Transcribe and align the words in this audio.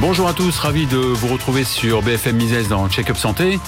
Bonjour 0.00 0.28
à 0.28 0.32
tous, 0.32 0.58
ravi 0.58 0.86
de 0.86 0.96
vous 0.96 1.28
retrouver 1.28 1.62
sur 1.62 2.00
BFM 2.00 2.34
Mises 2.34 2.68
dans 2.68 2.88
Check-up 2.88 3.18
Santé. 3.18 3.60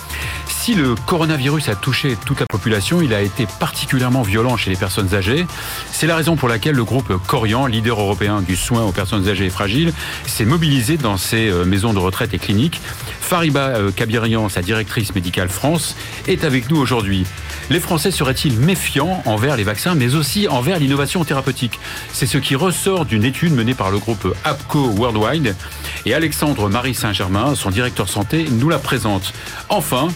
Si 0.47 0.74
le 0.74 0.94
coronavirus 0.94 1.69
a 1.69 1.74
touché 1.74 2.16
toute 2.24 2.40
la 2.40 2.47
population, 2.47 3.02
il 3.02 3.12
a 3.12 3.20
été 3.20 3.47
particulièrement 3.60 4.23
violent 4.23 4.57
chez 4.57 4.71
les 4.71 4.77
personnes 4.77 5.15
âgées. 5.15 5.47
C'est 5.91 6.07
la 6.07 6.17
raison 6.17 6.37
pour 6.37 6.49
laquelle 6.49 6.75
le 6.75 6.85
groupe 6.85 7.13
Corian, 7.27 7.67
leader 7.67 8.01
européen 8.01 8.41
du 8.41 8.57
soin 8.57 8.83
aux 8.83 8.93
personnes 8.93 9.29
âgées 9.29 9.47
et 9.47 9.51
fragiles, 9.51 9.93
s'est 10.27 10.47
mobilisé 10.47 10.97
dans 10.97 11.19
ses 11.19 11.51
euh, 11.51 11.67
maisons 11.67 11.93
de 11.93 11.99
retraite 11.99 12.33
et 12.33 12.39
cliniques. 12.39 12.80
Fariba 13.23 13.68
euh, 13.68 13.91
Kabirian, 13.91 14.48
sa 14.48 14.61
directrice 14.61 15.14
médicale 15.14 15.48
France, 15.48 15.96
est 16.27 16.45
avec 16.45 16.70
nous 16.70 16.77
aujourd'hui. 16.77 17.25
Les 17.70 17.80
Français 17.80 18.11
seraient-ils 18.11 18.59
méfiants 18.59 19.23
envers 19.25 19.56
les 19.56 19.62
vaccins, 19.64 19.95
mais 19.95 20.14
aussi 20.14 20.48
envers 20.48 20.79
l'innovation 20.79 21.24
thérapeutique? 21.24 21.79
C'est 22.12 22.27
ce 22.27 22.38
qui 22.38 22.56
ressort 22.56 23.06
d'une 23.06 23.24
étude 23.24 23.55
menée 23.55 23.74
par 23.74 23.91
le 23.91 23.98
groupe 23.98 24.37
APCO 24.45 24.91
Worldwide. 24.98 25.55
Et 26.05 26.12
Alexandre 26.12 26.69
Marie 26.69 26.95
Saint-Germain, 26.95 27.55
son 27.55 27.70
directeur 27.70 28.09
santé, 28.09 28.47
nous 28.50 28.69
la 28.69 28.78
présente. 28.78 29.33
Enfin, 29.69 30.09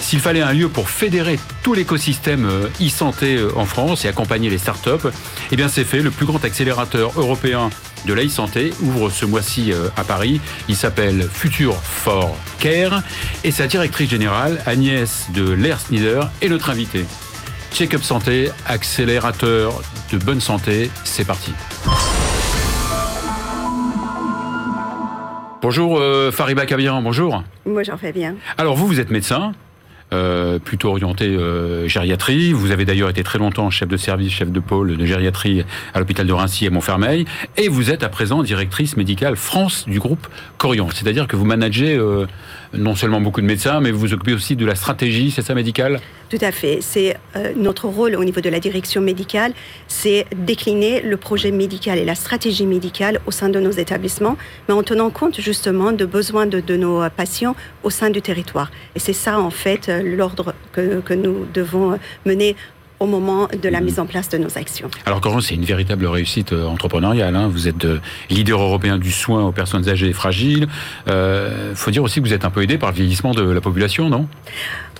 s'il 0.00 0.18
fallait 0.20 0.40
un 0.40 0.52
lieu 0.52 0.68
pour 0.68 0.88
fédérer 0.88 1.38
tout 1.62 1.74
l'écosystème 1.74 2.46
euh, 2.46 2.68
e-santé 2.80 3.36
euh, 3.36 3.50
en 3.56 3.64
France 3.64 4.04
et 4.04 4.08
accompagner 4.08 4.50
les 4.50 4.58
startups, 4.58 5.08
eh 5.52 5.56
bien 5.56 5.68
c'est 5.68 5.84
fait. 5.84 6.00
Le 6.00 6.10
plus 6.10 6.26
grand 6.26 6.42
accélérateur 6.44 7.12
européen 7.16 7.70
de 8.06 8.14
la 8.14 8.24
e-santé 8.24 8.72
ouvre 8.82 9.10
ce 9.10 9.24
mois-ci 9.24 9.72
euh, 9.72 9.88
à 9.96 10.04
Paris. 10.04 10.40
Il 10.68 10.76
s'appelle 10.76 11.28
Future 11.32 11.76
for 11.76 12.36
Care 12.58 13.02
et 13.44 13.50
sa 13.50 13.66
directrice 13.66 14.10
générale, 14.10 14.60
Agnès 14.66 15.26
de 15.34 15.50
Lersnider, 15.50 16.22
est 16.42 16.48
notre 16.48 16.70
invitée. 16.70 17.04
Check-up 17.72 18.02
santé, 18.02 18.50
accélérateur 18.66 19.80
de 20.12 20.18
bonne 20.18 20.40
santé, 20.40 20.90
c'est 21.04 21.24
parti. 21.24 21.52
Bonjour 25.62 26.02
Fariba 26.32 26.66
Kabiran, 26.66 27.02
bonjour. 27.02 27.44
Bonjour 27.66 27.96
Fabien. 27.96 28.34
Alors 28.58 28.76
vous, 28.76 28.86
vous 28.86 28.98
êtes 28.98 29.10
médecin, 29.10 29.52
euh, 30.12 30.58
plutôt 30.58 30.88
orienté 30.88 31.26
euh, 31.26 31.86
gériatrie. 31.86 32.52
Vous 32.52 32.72
avez 32.72 32.84
d'ailleurs 32.84 33.10
été 33.10 33.22
très 33.22 33.38
longtemps 33.38 33.70
chef 33.70 33.88
de 33.88 33.96
service, 33.96 34.32
chef 34.32 34.50
de 34.50 34.58
pôle 34.58 34.96
de 34.96 35.06
gériatrie 35.06 35.64
à 35.94 36.00
l'hôpital 36.00 36.26
de 36.26 36.32
Rincy 36.32 36.66
et 36.66 36.70
Montfermeil. 36.70 37.26
Et 37.56 37.68
vous 37.68 37.90
êtes 37.90 38.02
à 38.02 38.08
présent 38.08 38.42
directrice 38.42 38.96
médicale 38.96 39.36
France 39.36 39.84
du 39.86 40.00
groupe 40.00 40.26
Corian. 40.58 40.88
C'est-à-dire 40.92 41.28
que 41.28 41.36
vous 41.36 41.44
managez 41.44 41.96
euh, 41.96 42.26
non 42.72 42.94
seulement 42.94 43.20
beaucoup 43.20 43.40
de 43.40 43.46
médecins, 43.46 43.80
mais 43.80 43.90
vous 43.90 43.98
vous 43.98 44.14
occupez 44.14 44.32
aussi 44.32 44.56
de 44.56 44.64
la 44.64 44.74
stratégie, 44.74 45.30
c'est 45.30 45.42
ça, 45.42 45.54
médicale 45.54 46.00
Tout 46.28 46.38
à 46.40 46.52
fait. 46.52 46.78
C'est 46.80 47.16
euh, 47.36 47.52
notre 47.56 47.86
rôle 47.86 48.14
au 48.14 48.24
niveau 48.24 48.40
de 48.40 48.48
la 48.48 48.60
direction 48.60 49.00
médicale, 49.00 49.52
c'est 49.88 50.26
décliner 50.36 51.00
le 51.00 51.16
projet 51.16 51.50
médical 51.50 51.98
et 51.98 52.04
la 52.04 52.14
stratégie 52.14 52.66
médicale 52.66 53.20
au 53.26 53.30
sein 53.30 53.48
de 53.48 53.58
nos 53.58 53.72
établissements, 53.72 54.36
mais 54.68 54.74
en 54.74 54.82
tenant 54.82 55.10
compte 55.10 55.40
justement 55.40 55.92
de 55.92 56.04
besoins 56.04 56.46
de, 56.46 56.60
nos 56.76 57.08
patients 57.10 57.56
au 57.82 57.90
sein 57.90 58.10
du 58.10 58.22
territoire. 58.22 58.70
Et 58.94 58.98
c'est 59.00 59.12
ça, 59.12 59.40
en 59.40 59.50
fait, 59.50 59.90
l'ordre 60.04 60.54
que, 60.72 61.00
que 61.00 61.14
nous 61.14 61.46
devons 61.52 61.98
mener 62.24 62.56
au 63.00 63.06
moment 63.06 63.48
de 63.60 63.68
la 63.68 63.80
mhm. 63.80 63.86
mise 63.86 63.98
en 63.98 64.06
place 64.06 64.28
de 64.28 64.38
nos 64.38 64.56
actions. 64.56 64.90
Alors 65.06 65.20
Corinne, 65.20 65.40
c'est 65.40 65.54
une 65.54 65.64
véritable 65.64 66.06
réussite 66.06 66.52
euh, 66.52 66.66
entrepreneuriale. 66.66 67.34
Hein. 67.34 67.48
Vous 67.48 67.66
êtes 67.66 67.86
euh, 67.86 67.98
leader 68.28 68.60
européen 68.60 68.98
du 68.98 69.10
soin 69.10 69.44
aux 69.44 69.52
personnes 69.52 69.88
âgées 69.88 70.08
et 70.08 70.12
fragiles. 70.12 70.68
Il 71.06 71.12
euh, 71.12 71.74
faut 71.74 71.90
dire 71.90 72.02
aussi 72.02 72.20
que 72.20 72.26
vous 72.26 72.34
êtes 72.34 72.44
un 72.44 72.50
peu 72.50 72.62
aidé 72.62 72.76
par 72.78 72.90
le 72.90 72.96
vieillissement 72.96 73.32
de 73.32 73.42
la 73.42 73.60
population, 73.60 74.10
non? 74.10 74.28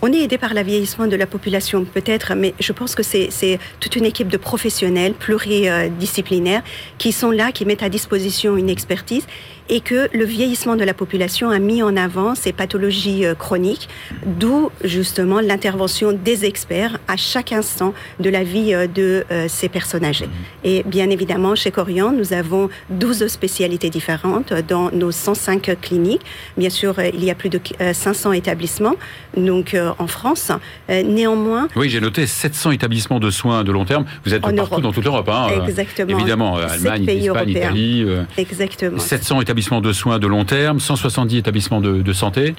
On 0.02 0.12
est 0.12 0.20
aidé 0.20 0.38
par 0.38 0.54
le 0.54 0.62
vieillissement 0.62 1.06
de 1.06 1.16
la 1.16 1.26
population 1.26 1.84
peut-être, 1.84 2.34
mais 2.34 2.54
je 2.58 2.72
pense 2.72 2.94
que 2.94 3.02
c'est 3.02 3.58
toute 3.80 3.96
une 3.96 4.04
équipe 4.04 4.28
de 4.28 4.36
professionnels 4.36 5.14
pluridisciplinaires 5.14 6.62
qui 6.98 7.12
sont 7.12 7.30
là, 7.30 7.52
qui 7.52 7.64
mettent 7.64 7.82
à 7.82 7.88
disposition 7.88 8.56
une 8.56 8.70
expertise 8.70 9.26
et 9.70 9.80
que 9.80 10.08
le 10.12 10.24
vieillissement 10.24 10.74
de 10.76 10.84
la 10.84 10.94
population 10.94 11.48
a 11.48 11.58
mis 11.60 11.82
en 11.82 11.96
avant 11.96 12.34
ces 12.34 12.52
pathologies 12.52 13.24
euh, 13.24 13.34
chroniques, 13.34 13.88
d'où 14.26 14.70
justement 14.82 15.38
l'intervention 15.38 16.12
des 16.12 16.44
experts 16.44 16.98
à 17.06 17.16
chaque 17.16 17.52
instant 17.52 17.94
de 18.18 18.28
la 18.28 18.42
vie 18.42 18.74
euh, 18.74 18.88
de 18.88 19.24
euh, 19.30 19.46
ces 19.48 19.68
personnes 19.68 20.04
âgées. 20.04 20.28
Et 20.64 20.82
bien 20.82 21.08
évidemment, 21.08 21.54
chez 21.54 21.70
Corian, 21.70 22.10
nous 22.10 22.32
avons 22.32 22.68
12 22.90 23.28
spécialités 23.28 23.90
différentes 23.90 24.52
dans 24.52 24.90
nos 24.90 25.12
105 25.12 25.80
cliniques. 25.80 26.22
Bien 26.56 26.70
sûr, 26.70 26.96
il 27.00 27.24
y 27.24 27.30
a 27.30 27.36
plus 27.36 27.48
de 27.48 27.60
500 27.92 28.32
établissements 28.32 28.96
donc 29.36 29.76
en 29.98 30.06
France. 30.06 30.52
Néanmoins... 30.88 31.68
Oui, 31.76 31.88
j'ai 31.88 32.00
noté 32.00 32.26
700 32.26 32.72
établissements 32.72 33.20
de 33.20 33.30
soins 33.30 33.64
de 33.64 33.72
long 33.72 33.84
terme. 33.84 34.04
Vous 34.24 34.34
êtes 34.34 34.42
partout 34.42 34.80
dans 34.80 34.92
toute 34.92 35.04
l'Europe. 35.04 35.28
Hein, 35.28 35.48
Exactement. 35.66 36.18
Évidemment, 36.18 36.56
Allemagne, 36.56 37.08
Espagne, 37.08 37.48
Italie. 37.48 38.06
Exactement. 38.36 38.98
700 38.98 39.40
établissements 39.40 39.80
de 39.80 39.92
soins 39.92 40.18
de 40.18 40.26
long 40.26 40.44
terme, 40.44 40.80
170 40.80 41.38
établissements 41.38 41.80
de, 41.80 42.12
santé, 42.12 42.54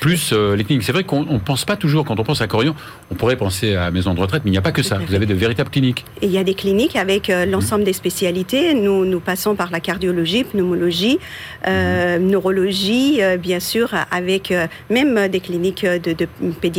plus 0.00 0.30
euh, 0.32 0.56
les 0.56 0.64
cliniques. 0.64 0.84
C'est 0.84 0.92
vrai 0.92 1.04
qu'on 1.04 1.24
ne 1.24 1.38
pense 1.38 1.64
pas 1.64 1.76
toujours, 1.76 2.04
quand 2.04 2.18
on 2.18 2.24
pense 2.24 2.40
à 2.40 2.46
Corian, 2.46 2.74
on 3.10 3.14
pourrait 3.14 3.36
penser 3.36 3.74
à 3.74 3.90
maison 3.90 4.14
de 4.14 4.20
retraite, 4.20 4.42
mais 4.44 4.50
il 4.50 4.52
n'y 4.52 4.58
a 4.58 4.62
pas 4.62 4.72
que 4.72 4.82
ça. 4.82 4.98
Vous 5.06 5.14
avez 5.14 5.26
de 5.26 5.34
véritables 5.34 5.70
cliniques. 5.70 6.04
il 6.22 6.30
y 6.30 6.38
a 6.38 6.44
des 6.44 6.54
cliniques 6.54 6.96
avec 6.96 7.30
euh, 7.30 7.46
l'ensemble 7.46 7.84
des 7.84 7.92
spécialités. 7.92 8.74
Nous, 8.74 9.04
nous 9.04 9.20
passons 9.20 9.54
par 9.54 9.70
la 9.70 9.80
cardiologie, 9.80 10.44
pneumologie, 10.44 11.18
euh, 11.66 12.18
mhm. 12.18 12.26
neurologie, 12.26 13.20
bien 13.38 13.60
sûr, 13.60 13.94
avec 14.10 14.52
même 14.90 15.28
des 15.28 15.40
cliniques 15.40 15.84
de 15.84 16.14
pédiatrie. 16.60 16.75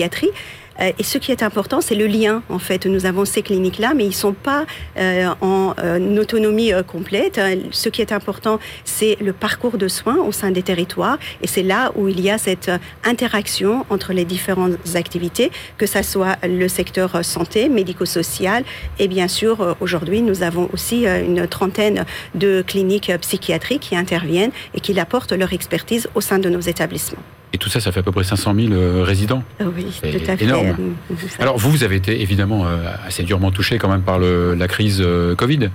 Euh, 0.80 0.91
et 0.97 1.03
ce 1.03 1.18
qui 1.18 1.31
est 1.31 1.44
important, 1.44 1.81
c'est 1.81 1.96
le 1.96 2.08
lien. 2.08 2.44
En 2.50 2.59
fait, 2.59 2.85
nous 2.85 3.06
avons 3.06 3.25
ces 3.25 3.41
cliniques-là, 3.41 3.94
mais 3.96 4.06
ils 4.06 4.09
ne 4.09 4.13
sont 4.13 4.34
pas 4.34 4.66
euh, 4.97 5.28
en 5.41 5.74
euh, 5.80 6.18
autonomie 6.18 6.72
complète. 6.88 7.40
Ce 7.72 7.90
qui 7.90 8.02
est 8.02 8.12
important, 8.12 8.59
c'est 8.85 9.18
le 9.22 9.34
parcours 9.34 9.78
de 9.78 9.88
soins 9.88 10.18
au 10.18 10.31
sein 10.31 10.52
des 10.52 10.63
territoires. 10.63 11.18
Et 11.41 11.47
c'est 11.47 11.63
là 11.63 11.91
où 11.96 12.08
il 12.08 12.22
y 12.22 12.30
a 12.30 12.38
cette 12.38 12.72
interaction 13.03 13.85
entre 13.90 14.13
les 14.13 14.25
différentes 14.25 14.78
activités, 14.96 15.52
que 15.78 15.85
ce 15.85 16.02
soit 16.02 16.38
le 16.44 16.68
secteur 16.68 17.24
santé, 17.24 17.69
médico-social. 17.69 18.64
Et 19.00 19.08
bien 19.08 19.28
sûr, 19.28 19.75
aujourd'hui, 19.79 20.22
nous 20.22 20.44
avons 20.44 20.69
aussi 20.74 21.06
une 21.06 21.47
trentaine 21.47 22.06
de 22.35 22.64
cliniques 22.66 23.12
psychiatriques 23.22 23.81
qui 23.81 23.96
interviennent 23.96 24.52
et 24.74 24.79
qui 24.79 24.97
apportent 25.00 25.34
leur 25.34 25.53
expertise 25.53 26.08
au 26.16 26.22
sein 26.22 26.40
de 26.40 26.50
nos 26.50 26.62
établissements. 26.62 27.24
Et 27.53 27.58
tout 27.58 27.69
ça, 27.69 27.80
ça 27.80 27.91
fait 27.91 28.02
à 28.02 28.03
peu 28.03 28.12
près 28.12 28.24
500 28.24 28.53
000 28.53 28.74
euh, 28.74 29.03
résidents. 29.03 29.44
Oui, 29.62 29.85
tout 30.02 30.31
à 30.31 30.35
fait. 30.35 30.44
Énorme. 30.44 30.96
Alors 31.40 31.58
vous, 31.58 31.72
vous 31.72 31.84
avez 31.84 31.96
été 31.96 32.22
évidemment 32.22 32.68
euh, 32.68 32.91
assez 33.06 33.24
durement 33.24 33.52
touché 33.52 33.78
quand 33.78 33.88
même 33.88 34.02
par 34.02 34.19
la 34.19 34.68
crise 34.68 35.02
euh, 35.03 35.35
Covid. 35.35 35.69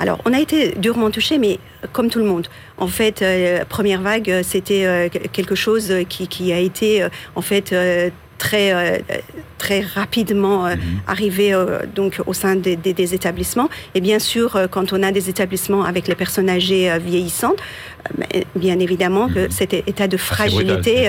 Alors 0.00 0.20
on 0.24 0.32
a 0.32 0.40
été 0.40 0.74
durement 0.76 1.10
touché, 1.10 1.38
mais 1.38 1.58
comme 1.92 2.10
tout 2.10 2.18
le 2.18 2.24
monde. 2.24 2.48
En 2.78 2.88
fait, 2.88 3.24
première 3.68 4.00
vague, 4.00 4.40
c'était 4.42 5.10
quelque 5.32 5.54
chose 5.54 5.92
qui, 6.08 6.26
qui, 6.26 6.52
a 6.52 6.58
été 6.58 7.06
en 7.36 7.40
fait 7.40 7.72
très, 8.38 8.72
euh, 8.72 8.98
très 9.58 9.80
rapidement 9.80 10.66
euh, 10.66 10.76
mhm. 10.76 10.82
arrivé 11.06 11.52
euh, 11.52 11.80
donc, 11.94 12.20
au 12.26 12.32
sein 12.32 12.56
des, 12.56 12.76
des, 12.76 13.14
établissements. 13.14 13.68
Et 13.94 14.00
bien 14.00 14.18
sûr, 14.18 14.58
quand 14.70 14.92
on 14.92 15.02
a 15.02 15.12
des 15.12 15.28
établissements 15.28 15.84
avec 15.84 16.08
les 16.08 16.14
personnes 16.14 16.48
âgées 16.48 16.96
vieillissantes, 16.98 17.58
bien 18.54 18.78
évidemment 18.78 19.28
que 19.28 19.46
mhm. 19.46 19.50
cet 19.50 19.74
état 19.74 20.08
de 20.08 20.16
fragilité, 20.16 21.08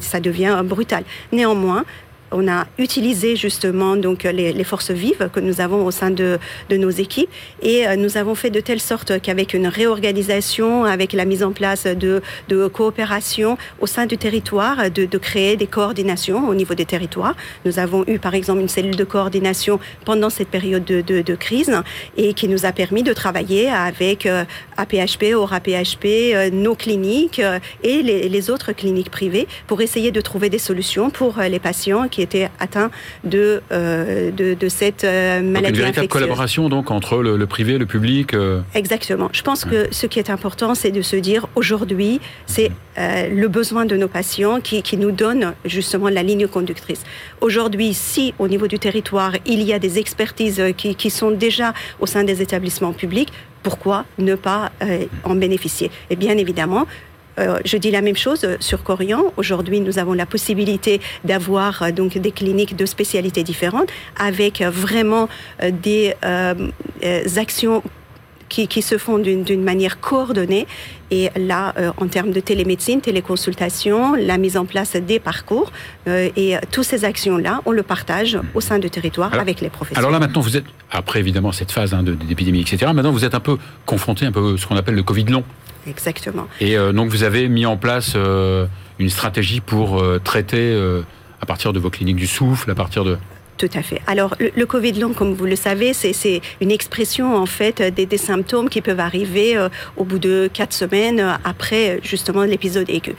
ça 0.00 0.20
devient 0.20 0.62
brutal. 0.64 1.04
Néanmoins, 1.32 1.84
on 2.32 2.48
a 2.48 2.66
utilisé 2.78 3.36
justement 3.36 3.96
donc 3.96 4.24
les, 4.24 4.64
forces 4.64 4.90
vives 4.90 5.30
que 5.32 5.40
nous 5.40 5.60
avons 5.60 5.84
au 5.84 5.90
sein 5.90 6.10
de, 6.10 6.38
nos 6.70 6.90
équipes 6.90 7.30
et 7.62 7.86
euh, 7.86 7.96
nous 7.96 8.16
avons 8.16 8.34
fait 8.34 8.50
de 8.50 8.60
telle 8.60 8.80
sorte 8.80 9.20
qu'avec 9.20 9.54
une 9.54 9.66
réorganisation, 9.66 10.84
avec 10.84 11.12
la 11.12 11.24
mise 11.24 11.42
en 11.42 11.52
place 11.52 11.86
de, 11.86 12.22
coopération 12.68 13.58
au 13.80 13.86
sein 13.86 14.06
du 14.06 14.16
territoire, 14.18 14.90
de, 14.90 15.18
créer 15.18 15.56
des 15.56 15.66
coordinations 15.66 16.48
au 16.48 16.54
niveau 16.54 16.74
des 16.74 16.84
territoires. 16.84 17.34
Nous 17.64 17.78
avons 17.78 18.04
eu 18.06 18.18
par 18.18 18.34
exemple 18.34 18.60
une 18.60 18.68
cellule 18.68 18.96
de 18.96 19.04
coordination 19.04 19.80
pendant 20.04 20.30
cette 20.30 20.48
période 20.48 20.84
de, 20.84 21.34
crise 21.34 21.72
et 22.16 22.34
qui 22.34 22.48
nous 22.48 22.66
a 22.66 22.72
permis 22.72 23.02
de 23.02 23.12
travailler 23.12 23.70
avec 23.70 24.26
APHP, 24.76 25.22
euh, 25.22 25.36
AURA-PHP, 25.36 26.04
euh, 26.34 26.50
nos 26.50 26.74
cliniques 26.74 27.40
et 27.82 28.02
les, 28.02 28.28
les 28.28 28.50
autres 28.50 28.72
cliniques 28.72 29.10
privées 29.10 29.46
pour 29.66 29.80
essayer 29.80 30.10
de 30.10 30.20
trouver 30.20 30.48
des 30.50 30.58
solutions 30.58 31.10
pour 31.10 31.38
les 31.38 31.58
patients 31.58 32.08
qui 32.08 32.19
étaient 32.22 32.50
atteints 32.58 32.90
de, 33.24 33.62
euh, 33.72 34.30
de, 34.30 34.68
cette 34.68 35.04
euh, 35.04 35.40
maladie. 35.42 35.52
Donc 35.52 35.68
une 35.68 35.80
véritable 35.82 36.08
collaboration 36.08 36.68
donc 36.68 36.90
entre 36.90 37.18
le, 37.22 37.46
privé, 37.46 37.78
le 37.78 37.86
public. 37.86 38.34
Euh. 38.34 38.60
Exactement. 38.74 39.28
Je 39.32 39.42
pense 39.42 39.64
que 39.64 39.88
ce 39.90 40.06
qui 40.06 40.18
est 40.18 40.30
important, 40.30 40.74
c'est 40.74 40.90
de 40.90 41.02
se 41.02 41.16
dire 41.16 41.46
aujourd'hui, 41.54 42.20
c'est 42.46 42.70
le 42.96 43.46
besoin 43.48 43.86
de 43.86 43.96
nos 43.96 44.08
patients 44.08 44.60
qui, 44.60 44.82
qui 44.82 44.96
nous 44.98 45.10
donne 45.10 45.54
justement 45.64 46.08
la 46.10 46.22
ligne 46.22 46.46
conductrice. 46.46 47.02
Aujourd'hui, 47.40 47.94
si 47.94 48.34
au 48.38 48.46
niveau 48.46 48.66
du 48.66 48.78
territoire, 48.78 49.32
il 49.46 49.62
y 49.62 49.72
a 49.72 49.78
des 49.78 49.98
expertises 49.98 50.62
qui, 50.76 50.94
qui 50.94 51.08
sont 51.10 51.30
déjà 51.30 51.72
au 51.98 52.06
sein 52.06 52.24
des 52.24 52.42
établissements 52.42 52.92
publics, 52.92 53.32
pourquoi 53.62 54.04
ne 54.18 54.34
pas 54.34 54.70
en 55.24 55.34
bénéficier? 55.34 55.90
Et 56.10 56.16
bien 56.16 56.36
évidemment, 56.36 56.86
je 57.64 57.76
dis 57.76 57.90
la 57.90 58.02
même 58.02 58.16
chose 58.16 58.46
sur 58.60 58.82
Corian. 58.82 59.32
Aujourd'hui, 59.36 59.80
nous 59.80 59.98
avons 59.98 60.12
la 60.12 60.26
possibilité 60.26 61.00
d'avoir 61.24 61.82
euh, 61.82 61.90
donc 61.90 62.18
des 62.18 62.32
cliniques 62.32 62.76
de 62.76 62.86
spécialités 62.86 63.42
différentes 63.42 63.90
avec 64.18 64.62
vraiment 64.62 65.28
euh, 65.62 65.70
des 65.70 66.14
actions 67.36 67.82
qui, 68.50 68.68
qui 68.68 68.82
se 68.82 68.98
font 68.98 69.18
d'une 69.18 69.62
manière 69.62 70.00
coordonnée. 70.00 70.66
Et 71.10 71.30
là, 71.36 71.72
euh, 71.76 71.90
en 71.96 72.06
termes 72.06 72.30
de 72.30 72.40
télémédecine, 72.40 73.00
téléconsultation, 73.00 74.14
la 74.14 74.38
mise 74.38 74.56
en 74.56 74.64
place 74.64 74.94
des 74.96 75.18
parcours 75.18 75.72
euh, 76.06 76.28
et 76.36 76.56
toutes 76.70 76.84
ces 76.84 77.04
actions-là, 77.04 77.62
on 77.64 77.72
le 77.72 77.82
partage 77.82 78.38
au 78.54 78.60
sein 78.60 78.78
du 78.78 78.90
territoire 78.90 79.32
avec 79.34 79.60
les 79.60 79.70
professionnels. 79.70 80.04
Alors 80.04 80.10
là, 80.10 80.24
maintenant, 80.24 80.40
vous 80.40 80.56
êtes, 80.56 80.66
après 80.90 81.20
évidemment 81.20 81.52
cette 81.52 81.72
phase 81.72 81.94
hein, 81.94 82.02
d'épidémie, 82.02 82.60
etc., 82.60 82.92
maintenant 82.94 83.12
vous 83.12 83.24
êtes 83.24 83.34
un 83.34 83.40
peu 83.40 83.56
confronté 83.86 84.26
un 84.26 84.32
peu 84.32 84.54
à 84.54 84.58
ce 84.58 84.66
qu'on 84.66 84.76
appelle 84.76 84.94
le 84.94 85.02
Covid 85.02 85.24
long. 85.24 85.44
Exactement. 85.86 86.46
Et 86.60 86.76
euh, 86.76 86.92
donc 86.92 87.10
vous 87.10 87.22
avez 87.22 87.48
mis 87.48 87.66
en 87.66 87.76
place 87.76 88.14
une 88.14 89.10
stratégie 89.10 89.60
pour 89.60 90.02
traiter 90.22 90.76
à 91.40 91.46
partir 91.46 91.72
de 91.72 91.78
vos 91.78 91.90
cliniques 91.90 92.16
du 92.16 92.26
souffle, 92.26 92.70
à 92.70 92.74
partir 92.74 93.04
de... 93.04 93.16
Tout 93.60 93.68
à 93.74 93.82
fait. 93.82 94.00
Alors, 94.06 94.34
le, 94.40 94.64
Covid 94.64 94.92
long, 94.92 95.12
comme 95.12 95.34
vous 95.34 95.44
le 95.44 95.54
savez, 95.54 95.92
c'est 95.92 96.40
une 96.62 96.70
expression 96.70 97.36
en 97.36 97.44
fait 97.44 97.82
des, 97.82 98.16
symptômes 98.16 98.70
qui 98.70 98.80
peuvent 98.80 99.00
arriver 99.00 99.54
euh, 99.54 99.68
au 99.98 100.04
bout 100.04 100.18
de 100.18 100.48
quatre 100.50 100.72
semaines 100.72 101.38
après 101.44 102.00
justement 102.02 102.44
l'épisode 102.44 102.88
aigu. 102.88 103.14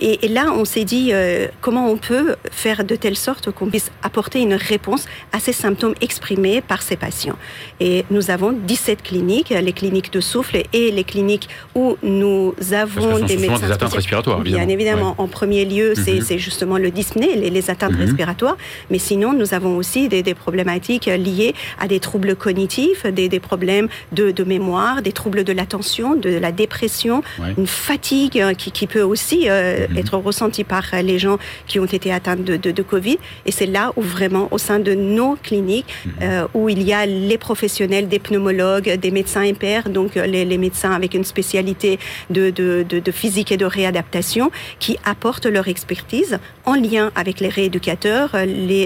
Et, 0.00 0.28
là, 0.28 0.52
on 0.54 0.64
s'est 0.64 0.84
dit 0.84 1.10
euh, 1.12 1.46
comment 1.60 1.90
on 1.90 1.96
peut 1.96 2.36
faire 2.50 2.84
de 2.84 2.96
telle 2.96 3.16
sorte 3.16 3.50
qu'on 3.50 3.68
puisse 3.68 3.90
apporter 4.02 4.40
une 4.40 4.54
réponse 4.54 5.06
à 5.32 5.40
ces 5.40 5.52
symptômes 5.52 5.94
exprimés 6.00 6.60
par 6.60 6.82
ces 6.82 6.96
patients. 6.96 7.36
Et 7.80 8.04
nous 8.10 8.30
avons 8.30 8.52
17 8.52 9.02
cliniques, 9.02 9.50
les 9.50 9.72
cliniques 9.72 10.12
de 10.12 10.20
souffle 10.20 10.62
et 10.72 10.90
les 10.90 11.04
cliniques 11.04 11.48
où 11.74 11.96
nous 12.02 12.54
avons 12.72 13.18
des 13.18 13.36
médecins. 13.36 13.66
des 13.66 13.72
atteintes 13.72 13.94
respiratoires, 13.94 14.40
évidemment. 14.40 14.66
Bien 14.66 14.74
évidemment. 14.74 15.14
En 15.18 15.28
premier 15.28 15.64
lieu, 15.64 15.94
c'est 15.94 16.38
justement 16.38 16.78
le 16.78 16.90
dyspnée, 16.90 17.36
les, 17.36 17.70
atteintes 17.70 17.92
mhm. 17.92 18.00
respiratoires. 18.00 18.56
Mais 18.90 18.98
sinon, 18.98 19.32
nous 19.32 19.54
avons 19.54 19.76
aussi 19.76 20.08
des, 20.08 20.22
problématiques 20.34 21.06
liées 21.06 21.54
à 21.80 21.88
des 21.88 22.00
troubles 22.00 22.36
cognitifs, 22.36 23.06
des, 23.06 23.40
problèmes 23.40 23.88
de, 24.12 24.44
mémoire, 24.44 25.02
des 25.02 25.12
troubles 25.12 25.44
de 25.44 25.52
l'attention, 25.52 26.14
de 26.14 26.30
la 26.30 26.52
dépression, 26.52 27.22
une 27.56 27.66
fatigue 27.66 28.54
qui, 28.56 28.70
qui 28.72 28.86
peut 28.86 29.02
aussi 29.02 29.48
euh, 29.48 29.86
Mhm. 29.88 29.98
être 29.98 30.16
ressenti 30.16 30.64
par 30.64 30.84
les 31.02 31.18
gens 31.18 31.38
qui 31.66 31.78
ont 31.78 31.84
été 31.84 32.12
atteints 32.12 32.36
de, 32.36 32.56
de, 32.56 32.82
Covid. 32.82 33.18
Et 33.46 33.52
c'est 33.52 33.66
là 33.66 33.92
où 33.96 34.02
vraiment, 34.02 34.48
au 34.50 34.58
sein 34.58 34.78
de 34.78 34.94
nos 34.94 35.36
cliniques, 35.36 35.86
mhm. 36.04 36.12
euh, 36.22 36.46
où 36.54 36.68
il 36.68 36.82
y 36.82 36.92
a 36.92 37.06
les 37.06 37.38
professionnels, 37.38 38.08
des 38.08 38.18
pneumologues, 38.18 38.94
des 38.96 39.10
médecins 39.10 39.42
impairs, 39.42 39.88
donc 39.88 40.16
euh, 40.16 40.26
les, 40.26 40.44
les 40.44 40.58
médecins 40.58 40.92
avec 40.92 41.14
une 41.14 41.24
spécialité 41.24 41.98
de, 42.30 42.50
de, 42.50 43.10
physique 43.10 43.52
et 43.52 43.56
de 43.56 43.64
réadaptation, 43.64 44.50
qui 44.78 44.98
apportent 45.04 45.46
leur 45.46 45.68
expertise 45.68 46.38
en 46.64 46.74
lien 46.74 47.10
avec 47.14 47.40
les 47.40 47.48
rééducateurs, 47.48 48.36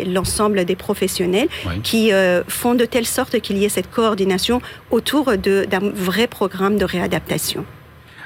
l'ensemble 0.07 0.65
des 0.65 0.77
professionnels, 0.77 1.49
qui 1.83 2.13
euh, 2.13 2.43
font 2.49 2.75
de 2.75 2.85
telle 2.85 3.07
sorte 3.07 3.41
qu'il 3.41 3.59
y 3.59 3.65
ait 3.65 3.69
cette 3.69 3.91
coordination 3.91 4.61
autour 4.91 5.37
d'un 5.37 5.93
vrai 5.95 6.27
programme 6.27 6.77
de 6.77 6.85
réadaptation. 6.85 7.65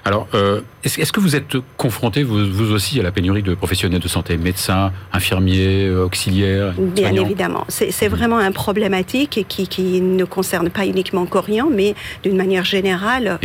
Alors, 0.06 0.28
euh, 0.34 0.60
est-ce 0.84 1.12
que 1.12 1.18
vous 1.18 1.34
êtes 1.34 1.56
confronté, 1.76 2.22
vous, 2.22 2.72
aussi, 2.72 3.00
à 3.00 3.02
la 3.02 3.10
pénurie 3.10 3.42
de 3.42 3.56
professionnels 3.56 3.98
de 3.98 4.06
santé, 4.06 4.36
médecins, 4.36 4.92
infirmiers, 5.12 5.86
euh, 5.86 6.04
auxiliaires 6.04 6.74
Bien 6.78 7.12
évidemment. 7.12 7.64
C'est 7.68 8.06
vraiment 8.06 8.38
un 8.38 8.52
problématique 8.52 9.44
qui, 9.48 9.66
qui, 9.66 10.00
ne 10.00 10.24
concerne 10.24 10.70
pas 10.70 10.86
uniquement 10.86 11.26
Corian, 11.26 11.68
mais 11.72 11.96
d'une 12.22 12.36
manière 12.36 12.64
générale 12.64 13.40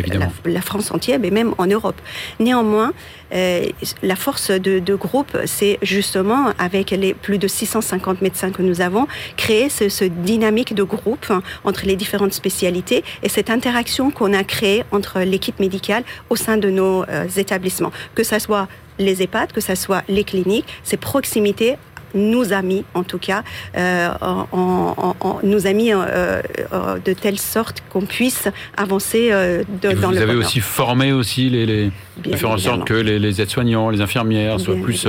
la, 0.46 0.62
France 0.62 0.92
entière, 0.92 1.18
mais 1.20 1.32
même 1.32 1.56
en 1.58 1.66
Europe. 1.66 2.00
Néanmoins, 2.40 2.94
la 3.32 4.16
force 4.16 4.52
de, 4.52 4.96
groupe, 4.96 5.38
c'est 5.46 5.80
justement, 5.82 6.54
avec 6.58 6.92
les 6.92 7.14
plus 7.14 7.38
de 7.38 7.48
650 7.48 8.22
médecins 8.22 8.52
que 8.52 8.62
nous 8.62 8.82
avons, 8.82 9.08
créer 9.38 9.70
ce, 9.70 10.04
dynamique 10.06 10.74
de 10.74 10.84
groupe 10.84 11.32
entre 11.64 11.86
les 11.86 11.96
différentes 11.96 12.34
spécialités 12.34 13.04
et 13.24 13.30
cette 13.30 13.50
interaction 13.50 14.12
qu'on 14.12 14.34
a 14.34 14.44
créée 14.44 14.84
entre 14.92 15.20
l'équipe 15.22 15.60
médicale 15.60 16.04
au 16.30 16.36
sein 16.36 16.58
de 16.58 16.70
nos 16.70 17.04
euh, 17.04 17.28
établissements, 17.38 17.92
que 18.16 18.24
ce 18.24 18.40
soit 18.40 18.68
les 19.00 19.22
EHPAD, 19.24 19.52
que 19.52 19.62
ce 19.62 19.76
soit 19.76 20.04
les 20.08 20.24
cliniques, 20.24 20.68
ces 20.84 20.98
proximités 20.98 21.78
nous 22.14 22.54
a 22.54 22.62
mis, 22.62 22.84
en 22.94 23.04
tout 23.04 23.18
cas, 23.18 23.44
euh, 23.78 24.10
nous 25.44 25.68
a 25.68 25.74
mis 25.74 25.92
euh, 25.94 26.42
de 27.04 27.14
telle 27.14 27.40
sorte 27.40 27.84
qu'on 27.90 28.02
puisse 28.02 28.48
avancer 28.78 29.30
dans 29.82 29.90
vous 29.96 30.12
le. 30.12 30.18
Vous 30.18 30.22
avez 30.22 30.36
aussi 30.36 30.60
formé 30.60 31.12
aussi 31.12 31.50
les, 31.50 31.66
les 31.66 31.92
faire 32.38 32.52
en 32.52 32.58
sorte 32.58 32.86
que 32.86 32.94
les, 32.94 33.20
les 33.20 33.42
aides-soignants, 33.42 33.90
les 33.90 34.02
infirmières 34.02 34.60
soient 34.60 34.76
plus 34.76 35.08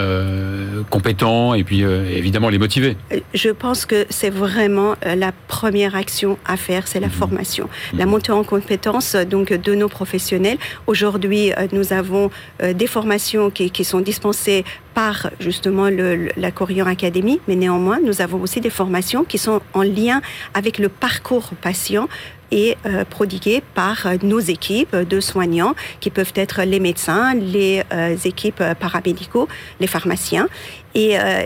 euh, 0.00 0.82
compétents 0.88 1.54
et 1.54 1.62
puis 1.62 1.84
euh, 1.84 2.04
évidemment 2.08 2.48
les 2.48 2.58
motiver. 2.58 2.96
Je 3.34 3.50
pense 3.50 3.84
que 3.84 4.06
c'est 4.08 4.30
vraiment 4.30 4.94
euh, 5.04 5.14
la 5.14 5.32
première 5.32 5.94
action 5.94 6.38
à 6.46 6.56
faire, 6.56 6.88
c'est 6.88 7.00
la 7.00 7.08
mhm. 7.08 7.12
formation, 7.12 7.68
mhm. 7.92 7.98
la 7.98 8.06
montée 8.06 8.32
en 8.32 8.42
compétences 8.42 9.14
donc 9.14 9.52
de 9.52 9.74
nos 9.74 9.88
professionnels. 9.88 10.58
Aujourd'hui, 10.86 11.52
nous 11.72 11.92
avons 11.92 12.30
des 12.62 12.86
formations 12.86 13.50
qui, 13.50 13.70
qui, 13.70 13.84
sont 13.84 14.00
dispensées 14.00 14.64
par 14.94 15.30
justement 15.38 15.88
le, 15.88 16.30
la 16.36 16.50
Corian 16.50 16.86
Academy, 16.86 17.40
mais 17.46 17.56
néanmoins, 17.56 17.98
nous 18.04 18.22
avons 18.22 18.40
aussi 18.40 18.60
des 18.60 18.70
formations 18.70 19.24
qui 19.24 19.38
sont 19.38 19.60
en 19.74 19.82
lien 19.82 20.20
avec 20.54 20.78
le 20.78 20.88
parcours 20.88 21.50
patient 21.60 22.08
et 22.50 22.76
euh, 22.86 23.04
prodiguées 23.04 23.62
par 23.74 24.06
nos 24.22 24.40
équipes 24.40 24.96
de 24.96 25.20
soignants, 25.20 25.74
qui 26.00 26.10
peuvent 26.10 26.32
être 26.34 26.62
les 26.62 26.80
médecins, 26.80 27.34
les 27.34 27.82
euh, 27.92 28.16
équipes 28.24 28.62
paramédicaux, 28.78 29.48
les 29.80 29.86
pharmaciens. 29.86 30.48
Et 30.94 31.18
euh, 31.18 31.44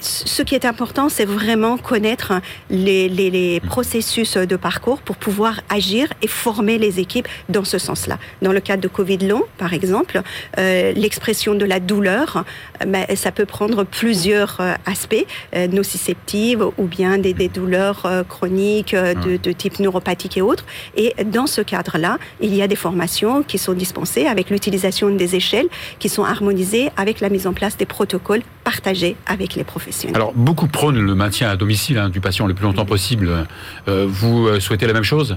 ce 0.00 0.42
qui 0.42 0.54
est 0.54 0.64
important, 0.64 1.08
c'est 1.08 1.24
vraiment 1.24 1.78
connaître 1.78 2.32
les, 2.70 3.08
les, 3.08 3.30
les, 3.30 3.60
processus 3.60 4.36
de 4.36 4.56
parcours 4.56 5.00
pour 5.00 5.16
pouvoir 5.16 5.60
agir 5.70 6.08
et 6.20 6.26
former 6.26 6.78
les 6.78 7.00
équipes 7.00 7.28
dans 7.48 7.64
ce 7.64 7.78
sens-là. 7.78 8.18
Dans 8.42 8.52
le 8.52 8.60
cadre 8.60 8.82
de 8.82 8.88
Covid 8.88 9.18
long, 9.18 9.42
par 9.56 9.72
exemple, 9.72 10.20
euh, 10.58 10.92
l'expression 10.92 11.54
de 11.54 11.64
la 11.64 11.80
douleur, 11.80 12.44
ben, 12.86 13.06
ça 13.16 13.32
peut 13.32 13.46
prendre 13.46 13.84
plusieurs 13.84 14.58
euh, 14.60 14.74
aspects, 14.86 15.26
euh, 15.54 15.66
nociceptives 15.68 16.64
ou 16.78 16.84
bien 16.84 17.18
des, 17.18 17.34
des 17.34 17.48
douleurs 17.48 18.04
euh, 18.06 18.22
chroniques 18.24 18.94
de, 18.94 19.36
de, 19.36 19.52
type 19.52 19.78
neuropathique 19.78 20.36
et 20.36 20.42
autres. 20.42 20.64
Et 20.96 21.14
dans 21.24 21.46
ce 21.46 21.60
cadre-là, 21.60 22.18
il 22.40 22.54
y 22.54 22.62
a 22.62 22.68
des 22.68 22.76
formations 22.76 23.42
qui 23.42 23.58
sont 23.58 23.74
dispensées 23.74 24.26
avec 24.26 24.50
l'utilisation 24.50 25.10
des 25.10 25.36
échelles 25.36 25.68
qui 25.98 26.08
sont 26.08 26.24
harmonisées 26.24 26.90
avec 26.96 27.20
la 27.20 27.28
mise 27.28 27.46
en 27.46 27.52
place 27.52 27.76
des 27.76 27.86
protocoles 27.86 28.42
avec 29.26 29.54
les 29.54 29.64
professionnels. 29.64 30.16
Alors, 30.16 30.32
beaucoup 30.34 30.66
prônent 30.66 31.00
le 31.00 31.14
maintien 31.14 31.50
à 31.50 31.56
domicile 31.56 31.98
hein, 31.98 32.08
du 32.08 32.20
patient 32.20 32.46
le 32.46 32.54
plus 32.54 32.64
longtemps 32.64 32.86
possible. 32.86 33.46
Euh, 33.88 34.06
vous 34.08 34.46
euh, 34.46 34.60
souhaitez 34.60 34.86
la 34.86 34.92
même 34.92 35.04
chose? 35.04 35.36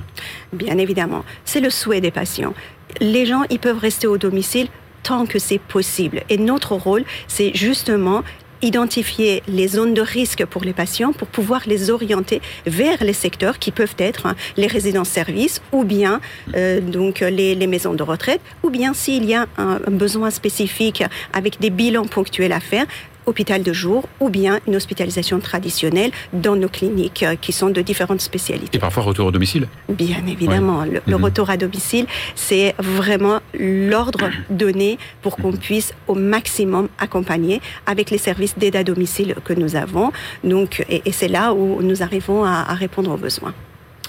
Bien 0.53 0.77
évidemment. 0.77 1.23
C'est 1.43 1.59
le 1.59 1.69
souhait 1.69 2.01
des 2.01 2.11
patients. 2.11 2.53
Les 3.01 3.25
gens, 3.25 3.43
ils 3.49 3.59
peuvent 3.59 3.79
rester 3.79 4.07
au 4.07 4.17
domicile 4.17 4.67
tant 5.03 5.25
que 5.25 5.39
c'est 5.39 5.59
possible. 5.59 6.23
Et 6.29 6.37
notre 6.37 6.73
rôle, 6.73 7.03
c'est 7.27 7.51
justement 7.55 8.23
identifier 8.61 9.43
les 9.47 9.67
zones 9.67 9.93
de 9.93 10.01
risque 10.01 10.45
pour 10.45 10.63
les 10.63 10.73
patients 10.73 11.13
pour 11.13 11.27
pouvoir 11.27 11.61
les 11.67 11.89
orienter 11.89 12.41
vers 12.65 13.03
les 13.03 13.13
secteurs 13.13 13.59
qui 13.59 13.71
peuvent 13.71 13.95
être 13.97 14.25
hein, 14.25 14.35
les 14.57 14.67
résidences-services 14.67 15.61
ou 15.71 15.83
bien 15.83 16.21
euh, 16.55 16.81
donc 16.81 17.19
les, 17.19 17.53
les, 17.53 17.67
maisons 17.67 17.93
de 17.93 18.03
retraite 18.03 18.41
ou 18.63 18.69
bien 18.69 18.93
s'il 18.93 19.25
y 19.25 19.35
a 19.35 19.45
un, 19.57 19.79
un, 19.85 19.91
besoin 19.91 20.31
spécifique 20.31 21.03
avec 21.33 21.59
des 21.59 21.69
bilans 21.69 22.05
ponctuels 22.05 22.53
à 22.53 22.59
faire 22.59 22.85
hôpital 23.25 23.63
de 23.63 23.73
jour 23.73 24.07
ou 24.19 24.29
bien 24.29 24.59
une 24.67 24.75
hospitalisation 24.75 25.39
traditionnelle 25.39 26.11
dans 26.33 26.55
nos 26.55 26.69
cliniques 26.69 27.23
euh, 27.23 27.35
qui 27.35 27.51
sont 27.51 27.69
de 27.69 27.81
différentes 27.81 28.21
spécialités. 28.21 28.77
Et 28.77 28.79
parfois 28.79 29.03
retour 29.03 29.27
au 29.27 29.31
domicile 29.31 29.67
Bien 29.89 30.25
évidemment. 30.27 30.83
Le, 30.83 31.01
mhm. 31.05 31.23
retour 31.23 31.49
à 31.49 31.57
domicile, 31.57 32.05
c'est 32.35 32.75
vraiment 32.79 33.39
l'ordre 33.57 34.29
donné 34.49 34.97
pour 35.21 35.37
qu'on 35.37 35.51
mhm. 35.51 35.59
puisse 35.59 35.93
au 36.07 36.15
maximum 36.15 36.87
accompagner 36.99 37.61
avec 37.85 38.09
les 38.11 38.17
services 38.17 38.57
d'aide 38.57 38.75
à 38.75 38.83
domicile 38.83 39.35
que 39.43 39.53
nous 39.53 39.75
avons. 39.75 40.11
Donc, 40.43 40.85
et, 40.89 41.11
c'est 41.11 41.27
là 41.27 41.53
où 41.53 41.81
nous 41.81 42.03
arrivons 42.03 42.43
à, 42.43 42.65
à 42.67 42.73
répondre 42.73 43.11
aux 43.11 43.17
besoins. 43.17 43.53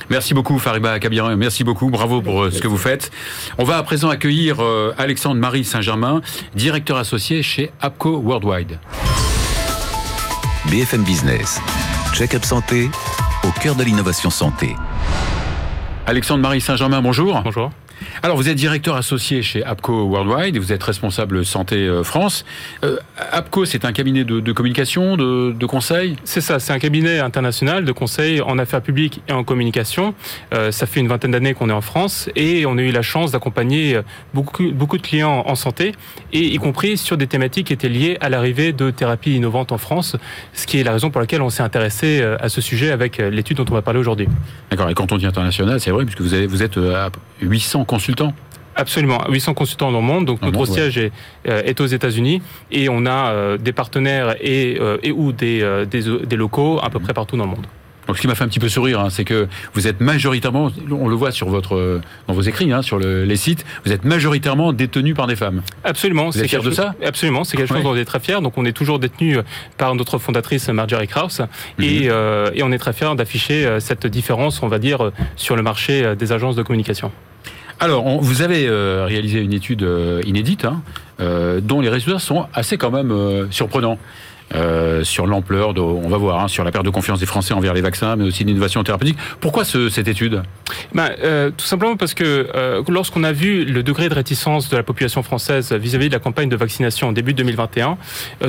Merci 0.09 0.35
beaucoup 0.35 0.59
Fariba 0.59 0.99
Kabiran, 1.01 1.37
merci 1.37 1.65
beaucoup, 1.65 1.91
bravo 1.91 2.23
pour 2.23 2.45
euh, 2.45 2.51
ce 2.51 2.61
que 2.61 2.69
vous 2.69 2.79
faites. 2.79 3.11
On 3.59 3.65
va 3.65 3.77
à 3.77 3.83
présent 3.83 4.09
accueillir 4.09 4.63
euh, 4.63 4.95
Alexandre 4.99 5.41
Marie 5.41 5.65
Saint-Germain, 5.65 6.21
directeur 6.55 6.97
associé 6.97 7.43
chez 7.43 7.71
APCO 7.81 8.19
Worldwide. 8.19 8.79
BFM 10.71 11.03
Business, 11.03 11.61
check-up 12.15 12.45
santé, 12.45 12.89
au 13.45 13.51
cœur 13.61 13.75
de 13.75 13.83
l'innovation 13.83 14.31
santé. 14.31 14.77
Alexandre 16.07 16.41
Marie 16.43 16.61
Saint-Germain, 16.61 17.03
bonjour. 17.03 17.43
Bonjour. 17.43 17.71
Alors, 18.23 18.37
vous 18.37 18.49
êtes 18.49 18.57
directeur 18.57 18.97
associé 18.97 19.43
chez 19.43 19.65
APCO 19.65 20.05
Worldwide 20.05 20.57
et 20.57 20.59
vous 20.59 20.73
êtes 20.73 20.83
responsable 20.83 21.45
santé 21.45 21.77
euh, 21.77 22.03
France. 22.03 22.45
Euh, 22.85 22.99
APCO, 23.33 23.65
c'est 23.65 23.85
un 23.85 23.93
cabinet 23.93 24.25
de, 24.25 24.53
communication, 24.53 25.17
de, 25.17 25.67
conseil? 25.67 26.17
C'est 26.25 26.41
ça, 26.41 26.59
c'est 26.59 26.73
un 26.73 26.79
cabinet 26.79 27.19
international 27.19 27.85
de 27.85 27.93
conseil 27.93 28.41
en 28.41 28.59
affaires 28.59 28.83
publiques 28.83 29.23
et 29.29 29.33
en 29.33 29.45
communication. 29.45 30.15
Euh, 30.55 30.71
ça 30.71 30.87
fait 30.87 31.01
une 31.01 31.09
vingtaine 31.09 31.31
d'années 31.31 31.55
qu'on 31.55 31.71
est 31.71 31.75
en 31.75 31.81
France 31.81 32.29
et 32.37 32.67
on 32.67 32.79
a 32.79 32.83
eu 32.83 32.91
la 32.91 33.03
chance 33.03 33.33
d'accompagner 33.33 34.01
beaucoup, 34.35 34.71
beaucoup 34.73 34.99
de 34.99 35.03
clients 35.03 35.45
en 35.47 35.55
santé 35.55 35.93
et 36.33 36.41
y 36.41 36.57
compris 36.59 36.97
sur 36.97 37.17
des 37.17 37.27
thématiques 37.27 37.69
qui 37.69 37.73
étaient 37.73 37.89
liées 37.89 38.19
à 38.21 38.29
l'arrivée 38.29 38.73
de 38.73 38.91
thérapies 38.91 39.35
innovantes 39.35 39.73
en 39.73 39.79
France, 39.79 40.17
ce 40.53 40.67
qui 40.67 40.79
est 40.79 40.85
la 40.85 40.93
raison 40.93 41.11
pour 41.11 41.21
laquelle 41.21 41.43
on 41.43 41.51
s'est 41.51 41.63
intéressé 41.63 42.23
à 42.41 42.49
ce 42.49 42.61
sujet 42.61 42.91
avec 42.91 43.19
l'étude 43.19 43.57
dont 43.57 43.67
on 43.71 43.75
va 43.75 43.83
parler 43.83 44.01
aujourd'hui. 44.01 44.29
D'accord, 44.71 44.91
et 44.91 44.95
quand 44.95 45.13
on 45.13 45.17
dit 45.17 45.27
international, 45.27 45.81
c'est 45.81 45.91
vrai, 45.91 46.05
puisque 46.05 46.21
vous, 46.21 46.35
avez, 46.35 46.47
vous 46.47 46.63
êtes 46.63 46.77
à 46.77 47.11
800 47.41 47.86
consultants 47.87 48.35
Absolument, 48.77 49.25
800 49.29 49.55
consultants 49.55 49.91
dans 49.91 50.01
le 50.01 50.07
monde. 50.07 50.27
Donc 50.27 50.43
notre 50.43 50.67
siège 50.67 50.99
est, 50.99 51.11
euh, 51.49 51.63
est, 51.65 51.81
aux 51.81 51.87
États-Unis 51.87 52.43
et 52.71 52.89
on 52.91 53.07
a 53.07 53.31
euh, 53.31 53.57
des 53.57 53.73
partenaires 53.73 54.37
et, 54.41 54.77
euh, 54.79 54.99
et 55.03 55.13
ou 55.13 55.33
des, 55.33 55.87
des, 55.91 56.37
locaux 56.37 56.79
à 56.83 56.91
peu 56.91 57.01
près 57.01 57.15
partout 57.15 57.37
dans 57.37 57.45
le 57.45 57.51
monde. 57.51 57.67
Donc, 58.07 58.17
ce 58.19 58.21
qui 58.21 58.29
m'a 58.29 58.37
fait 58.37 58.45
un 58.45 58.49
petit 58.49 58.61
peu 58.61 58.69
sourire, 58.69 59.01
hein, 59.01 59.11
c'est 59.11 59.25
que 59.25 59.49
vous 59.75 59.89
êtes 59.89 60.01
majoritairement, 60.01 60.71
on 60.93 61.09
le 61.09 61.17
voit 61.17 61.33
sur 61.33 61.49
votre, 61.49 62.01
dans 62.29 62.35
vos 62.35 62.43
écrits, 62.43 62.73
hein, 62.73 62.81
sur 62.81 63.01
le, 63.01 63.25
les 63.25 63.35
sites, 63.35 63.65
vous 63.85 63.91
êtes 63.91 64.05
majoritairement 64.05 64.73
détenu 64.73 65.13
par 65.13 65.27
des 65.27 65.35
femmes. 65.35 65.63
Absolument. 65.83 66.31
Vous 66.31 66.39
êtes 66.39 66.47
fier 66.47 66.63
de 66.63 66.71
ça 66.71 66.95
Absolument, 67.05 67.43
c'est 67.43 67.57
quelque 67.57 67.75
chose 67.75 67.83
dont 67.83 67.91
on 67.91 67.97
est 67.97 68.05
très 68.05 68.21
fier. 68.21 68.41
Donc, 68.43 68.59
on 68.59 68.65
est 68.65 68.73
toujours 68.73 69.01
détenu 69.01 69.39
par 69.77 69.97
notre 69.97 70.19
fondatrice 70.19 70.69
Marjorie 70.69 71.09
Krauss, 71.09 71.41
et, 71.81 72.09
mhm. 72.09 72.53
et, 72.55 72.63
on 72.63 72.71
est 72.71 72.79
très 72.79 72.93
fier 72.93 73.17
d'afficher 73.17 73.79
cette 73.81 74.07
différence, 74.07 74.63
on 74.63 74.69
va 74.69 74.79
dire, 74.79 75.11
sur 75.35 75.57
le 75.57 75.63
marché 75.63 76.15
des 76.15 76.31
agences 76.31 76.55
de 76.55 76.63
communication. 76.63 77.11
Alors, 77.79 78.21
vous 78.23 78.41
avez 78.41 78.67
euh, 78.67 79.05
réalisé 79.07 79.41
une 79.41 79.53
étude 79.53 79.83
euh, 79.83 80.23
inédite, 80.25 80.65
hein, 80.65 80.81
euh, 81.21 81.61
dont 81.61 81.83
les 81.83 81.91
résultats 81.91 82.19
sont 82.19 82.47
assez 82.55 82.79
quand 82.79 82.91
même 82.91 83.13
surprenants. 83.51 83.99
Euh, 84.55 85.03
sur 85.05 85.27
l'ampleur, 85.27 85.77
on 85.77 86.09
va 86.09 86.17
voir, 86.17 86.41
hein, 86.41 86.49
sur 86.49 86.63
la 86.65 86.71
perte 86.71 86.85
de 86.85 86.91
confiance 86.91 87.19
des 87.19 87.27
Français 87.27 87.53
envers 87.55 87.75
les 87.75 87.81
vaccins, 87.81 88.17
mais 88.17 88.25
aussi 88.25 88.45
l'innovation 88.45 88.83
thérapeutique. 88.85 89.19
Pourquoi 89.41 89.65
ce, 89.65 89.89
cette 89.89 90.09
étude? 90.09 90.43
Ben, 90.95 91.11
euh, 91.23 91.51
Tout 91.57 91.67
simplement 91.67 91.97
parce 91.97 92.15
que 92.15 92.49
euh, 92.55 92.83
lorsqu'on 92.89 93.25
a 93.25 93.33
vu 93.33 93.65
le 93.65 93.83
degré 93.83 94.09
de 94.09 94.15
réticence 94.15 94.69
de 94.69 94.77
la 94.77 94.83
population 94.83 95.23
française 95.23 95.73
vis-à-vis 95.73 96.09
de 96.09 96.15
la 96.15 96.21
campagne 96.21 96.49
de 96.49 96.57
vaccination 96.57 97.09
en 97.09 97.13
début 97.13 97.35
2021, 97.35 97.99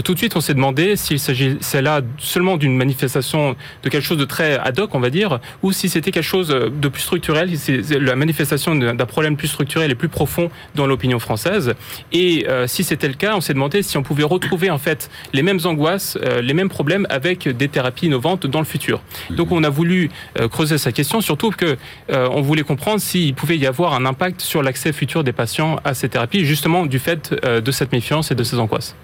tout 0.03 0.13
de 0.13 0.17
suite 0.17 0.35
on 0.35 0.41
s'est 0.41 0.53
demandé 0.53 0.95
s'il 0.95 1.19
s'agissait 1.19 1.81
là 1.81 2.01
seulement 2.17 2.57
d'une 2.57 2.75
manifestation 2.75 3.55
de 3.83 3.89
quelque 3.89 4.03
chose 4.03 4.17
de 4.17 4.25
très 4.25 4.57
ad 4.57 4.79
hoc, 4.79 4.93
on 4.93 4.99
va 4.99 5.09
dire, 5.09 5.39
ou 5.63 5.71
si 5.71 5.89
c'était 5.89 6.11
quelque 6.11 6.23
chose 6.23 6.49
de 6.49 6.87
plus 6.87 7.01
structurel, 7.01 7.57
si 7.57 7.81
la 7.99 8.15
manifestation 8.15 8.75
d'un 8.75 9.05
problème 9.05 9.35
plus 9.35 9.47
structurel 9.47 9.91
et 9.91 9.95
plus 9.95 10.09
profond 10.09 10.49
dans 10.75 10.85
l'opinion 10.85 11.19
française. 11.19 11.73
Et 12.11 12.45
si 12.67 12.83
c'était 12.83 13.07
le 13.07 13.13
cas, 13.13 13.35
on 13.35 13.41
s'est 13.41 13.53
demandé 13.53 13.81
si 13.81 13.97
on 13.97 14.03
pouvait 14.03 14.23
retrouver 14.23 14.69
en 14.69 14.77
fait 14.77 15.09
les 15.33 15.41
mêmes 15.41 15.59
angoisses 15.63 15.86
euh, 15.87 16.41
les 16.41 16.53
mêmes 16.53 16.69
problèmes 16.69 17.07
avec 17.09 17.47
des 17.47 17.67
thérapies 17.67 18.07
innovantes 18.07 18.45
dans 18.45 18.59
le 18.59 18.65
futur. 18.65 19.01
Donc 19.29 19.51
on 19.51 19.63
a 19.63 19.69
voulu 19.69 20.09
euh, 20.39 20.47
creuser 20.47 20.77
sa 20.77 20.91
question, 20.91 21.21
surtout 21.21 21.51
que 21.51 21.77
euh, 22.11 22.29
on 22.31 22.41
voulait 22.41 22.63
comprendre 22.63 22.99
s'il 22.99 23.33
pouvait 23.33 23.57
y 23.57 23.65
avoir 23.65 23.93
un 23.93 24.05
impact 24.05 24.41
sur 24.41 24.61
l'accès 24.61 24.93
futur 24.93 25.23
des 25.23 25.33
patients 25.33 25.79
à 25.83 25.93
ces 25.93 26.09
thérapies, 26.09 26.45
justement 26.45 26.85
du 26.85 26.99
fait 26.99 27.33
de 27.33 27.71
cette 27.71 27.91
méfiance 27.91 28.31
et 28.31 28.35
de 28.35 28.43
ces 28.43 28.59
angoisses. 28.59 28.95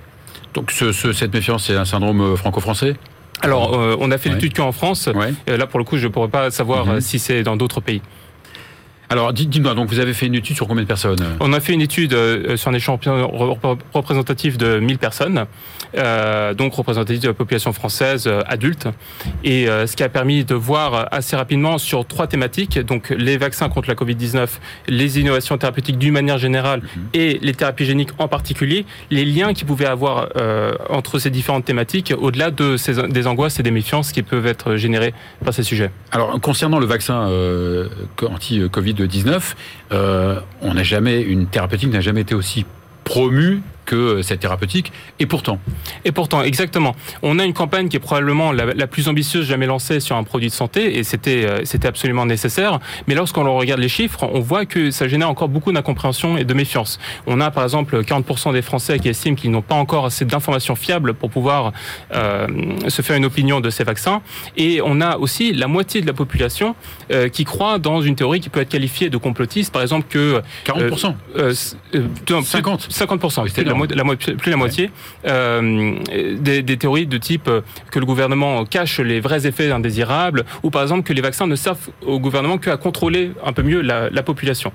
Donc 0.53 0.71
cette 0.71 1.33
méfiance, 1.33 1.65
c'est 1.65 1.75
un 1.75 1.85
syndrome 1.85 2.35
franco-français? 2.37 2.95
Alors, 3.41 3.77
on 3.99 4.11
a 4.11 4.17
fait 4.17 4.29
l'étude 4.29 4.55
qu'en 4.55 4.71
France. 4.71 5.09
là, 5.47 5.67
pour 5.67 5.79
le 5.79 5.85
coup, 5.85 5.97
je 5.97 6.07
ne 6.07 6.11
pourrais 6.11 6.29
pas 6.29 6.51
savoir 6.51 6.85
mhm. 6.85 7.01
si 7.01 7.19
c'est 7.19 7.43
dans 7.43 7.57
d'autres 7.57 7.81
pays. 7.81 8.01
Alors, 9.13 9.31
dites-moi, 9.31 9.75
donc 9.75 9.89
vous 9.89 9.99
avez 9.99 10.15
fait 10.15 10.25
une 10.25 10.33
étude 10.33 10.55
sur 10.55 10.67
combien 10.67 10.81
de 10.81 10.87
personnes? 10.87 11.19
On 11.39 11.53
a 11.53 11.59
fait 11.59 11.73
une 11.73 11.81
étude 11.81 12.13
euh, 12.13 12.57
sur 12.57 12.71
un 12.71 12.73
échantillon 12.73 13.29
représentatif 13.93 14.57
de 14.57 14.79
1000 14.79 14.97
personnes, 14.97 15.45
euh, 15.97 16.53
donc 16.53 16.73
représentatif 16.73 17.21
de 17.21 17.27
la 17.27 17.33
population 17.33 17.73
française 17.73 18.25
euh, 18.27 18.41
adulte, 18.47 18.87
et 19.43 19.65
ce 19.65 19.95
qui 19.95 20.03
a 20.03 20.09
permis 20.09 20.43
de 20.43 20.55
voir 20.55 21.07
assez 21.11 21.35
rapidement 21.35 21.77
sur 21.77 22.05
trois 22.05 22.27
thématiques, 22.27 22.79
donc 22.79 23.09
les 23.09 23.37
vaccins 23.37 23.69
contre 23.69 23.89
la 23.89 23.95
Covid-19, 23.95 24.47
les 24.87 25.19
innovations 25.19 25.57
thérapeutiques 25.57 25.97
d'une 25.97 26.13
manière 26.13 26.37
générale 26.37 26.81
mhm. 26.81 27.03
et 27.13 27.39
les 27.41 27.53
thérapies 27.53 27.85
géniques 27.85 28.11
en 28.17 28.27
particulier, 28.27 28.85
les 29.11 29.25
liens 29.25 29.53
qu'il 29.53 29.67
pouvait 29.67 29.85
avoir 29.85 30.29
entre 30.89 31.19
ces 31.19 31.29
différentes 31.29 31.65
thématiques, 31.65 32.13
au-delà 32.17 32.51
de 32.51 32.77
ces, 32.77 33.07
des 33.07 33.27
angoisses 33.27 33.59
et 33.59 33.63
des 33.63 33.71
méfiances 33.71 34.11
qui 34.11 34.23
peuvent 34.23 34.47
être 34.47 34.75
générées 34.75 35.13
par 35.43 35.53
ces 35.53 35.63
sujets. 35.63 35.91
Alors, 36.11 36.39
concernant 36.41 36.79
le 36.79 36.85
vaccin 36.85 37.29
anti-Covid 38.21 38.93
19, 38.93 39.55
euh, 39.91 40.39
on 40.61 40.73
n'a 40.73 40.83
jamais, 40.83 41.21
une 41.21 41.47
thérapeutique 41.47 41.91
n'a 41.91 42.01
jamais 42.01 42.21
été 42.21 42.35
aussi 42.35 42.65
promue 43.03 43.61
que 43.85 44.21
cette 44.21 44.39
thérapeutique. 44.39 44.91
Et 45.19 45.25
pourtant. 45.25 45.59
Et 46.05 46.11
pourtant, 46.11 46.41
exactement. 46.43 46.95
On 47.21 47.39
a 47.39 47.45
une 47.45 47.53
campagne 47.53 47.87
qui 47.89 47.97
est 47.97 47.99
probablement 47.99 48.51
la, 48.51 48.87
plus 48.87 49.07
ambitieuse 49.07 49.45
jamais 49.45 49.65
lancée 49.65 49.99
sur 49.99 50.15
un 50.15 50.23
produit 50.23 50.49
de 50.49 50.53
santé, 50.53 50.97
et 50.97 51.03
c'était 51.03 51.45
euh, 51.45 51.61
c'était 51.65 51.87
absolument 51.87 52.25
nécessaire. 52.25 52.79
Mais 53.07 53.15
lorsqu'on 53.15 53.43
regarde 53.57 53.79
les 53.79 53.89
chiffres, 53.89 54.27
on 54.31 54.39
voit 54.39 54.65
que 54.65 54.91
ça 54.91 55.07
génère 55.07 55.29
encore 55.29 55.49
beaucoup 55.49 55.71
d'incompréhension 55.71 56.37
et 56.37 56.43
de 56.43 56.53
méfiance. 56.53 56.99
On 57.27 57.39
a 57.41 57.51
par 57.51 57.63
exemple 57.63 58.01
40% 58.01 58.53
des 58.53 58.61
Français 58.61 58.99
qui 58.99 59.09
estiment 59.09 59.35
qu'ils 59.35 59.51
n'ont 59.51 59.61
pas 59.61 59.75
encore 59.75 60.05
assez 60.05 60.25
d'informations 60.25 60.75
fiables 60.75 61.13
pour 61.13 61.29
pouvoir 61.29 61.71
euh, 62.13 62.47
se 62.87 63.01
faire 63.01 63.15
une 63.15 63.25
opinion 63.25 63.61
de 63.61 63.69
ces 63.69 63.83
vaccins. 63.83 64.21
Et 64.57 64.81
on 64.83 65.01
a 65.01 65.17
aussi 65.17 65.53
la 65.53 65.67
moitié 65.67 66.01
de 66.01 66.07
la 66.07 66.13
population 66.13 66.75
euh, 67.11 67.29
qui 67.29 67.45
croit 67.45 67.79
dans 67.79 68.01
une 68.01 68.15
théorie 68.15 68.39
qui 68.39 68.49
peut 68.49 68.61
être 68.61 68.69
qualifiée 68.69 69.09
de 69.09 69.17
complotiste, 69.17 69.71
par 69.71 69.81
exemple 69.81 70.05
que 70.09 70.41
40%, 70.65 71.13
50, 72.43 72.89
50% 72.89 73.43
la, 73.73 74.03
plus 74.15 74.51
la 74.51 74.57
moitié, 74.57 74.91
euh, 75.25 75.95
des, 76.39 76.77
théories 76.77 77.07
de 77.07 77.17
type 77.17 77.47
euh, 77.47 77.61
que 77.91 77.99
le 77.99 78.05
gouvernement 78.05 78.65
cache 78.65 78.99
les 78.99 79.19
vrais 79.19 79.45
effets 79.47 79.71
indésirables, 79.71 80.45
ou 80.63 80.69
par 80.69 80.81
exemple 80.81 81.03
que 81.03 81.13
les 81.13 81.21
vaccins 81.21 81.47
ne 81.47 81.55
servent 81.55 81.89
au 82.05 82.19
gouvernement 82.19 82.57
qu'à 82.57 82.77
contrôler 82.77 83.31
un 83.45 83.53
peu 83.53 83.63
mieux 83.63 83.81
la 83.81 84.23
population 84.23 84.71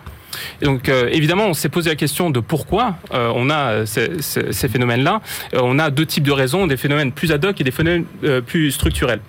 donc 0.62 0.88
euh, 0.88 1.08
évidemment, 1.12 1.46
on 1.46 1.54
s'est 1.54 1.68
posé 1.68 1.90
la 1.90 1.96
question 1.96 2.30
de 2.30 2.40
pourquoi 2.40 2.96
euh, 3.12 3.32
on 3.34 3.50
a 3.50 3.86
ces, 3.86 4.20
ces, 4.20 4.68
phénomènes-là. 4.68 5.20
Euh, 5.54 5.60
on 5.62 5.78
a 5.78 5.90
deux 5.90 6.06
types 6.06 6.24
de 6.24 6.32
raisons, 6.32 6.66
des 6.66 6.76
phénomènes 6.76 7.12
plus 7.12 7.32
ad 7.32 7.44
hoc 7.44 7.60
et 7.60 7.64
des 7.64 7.70
phénomènes 7.70 8.04
plus 8.46 8.70
structurels. 8.72 9.20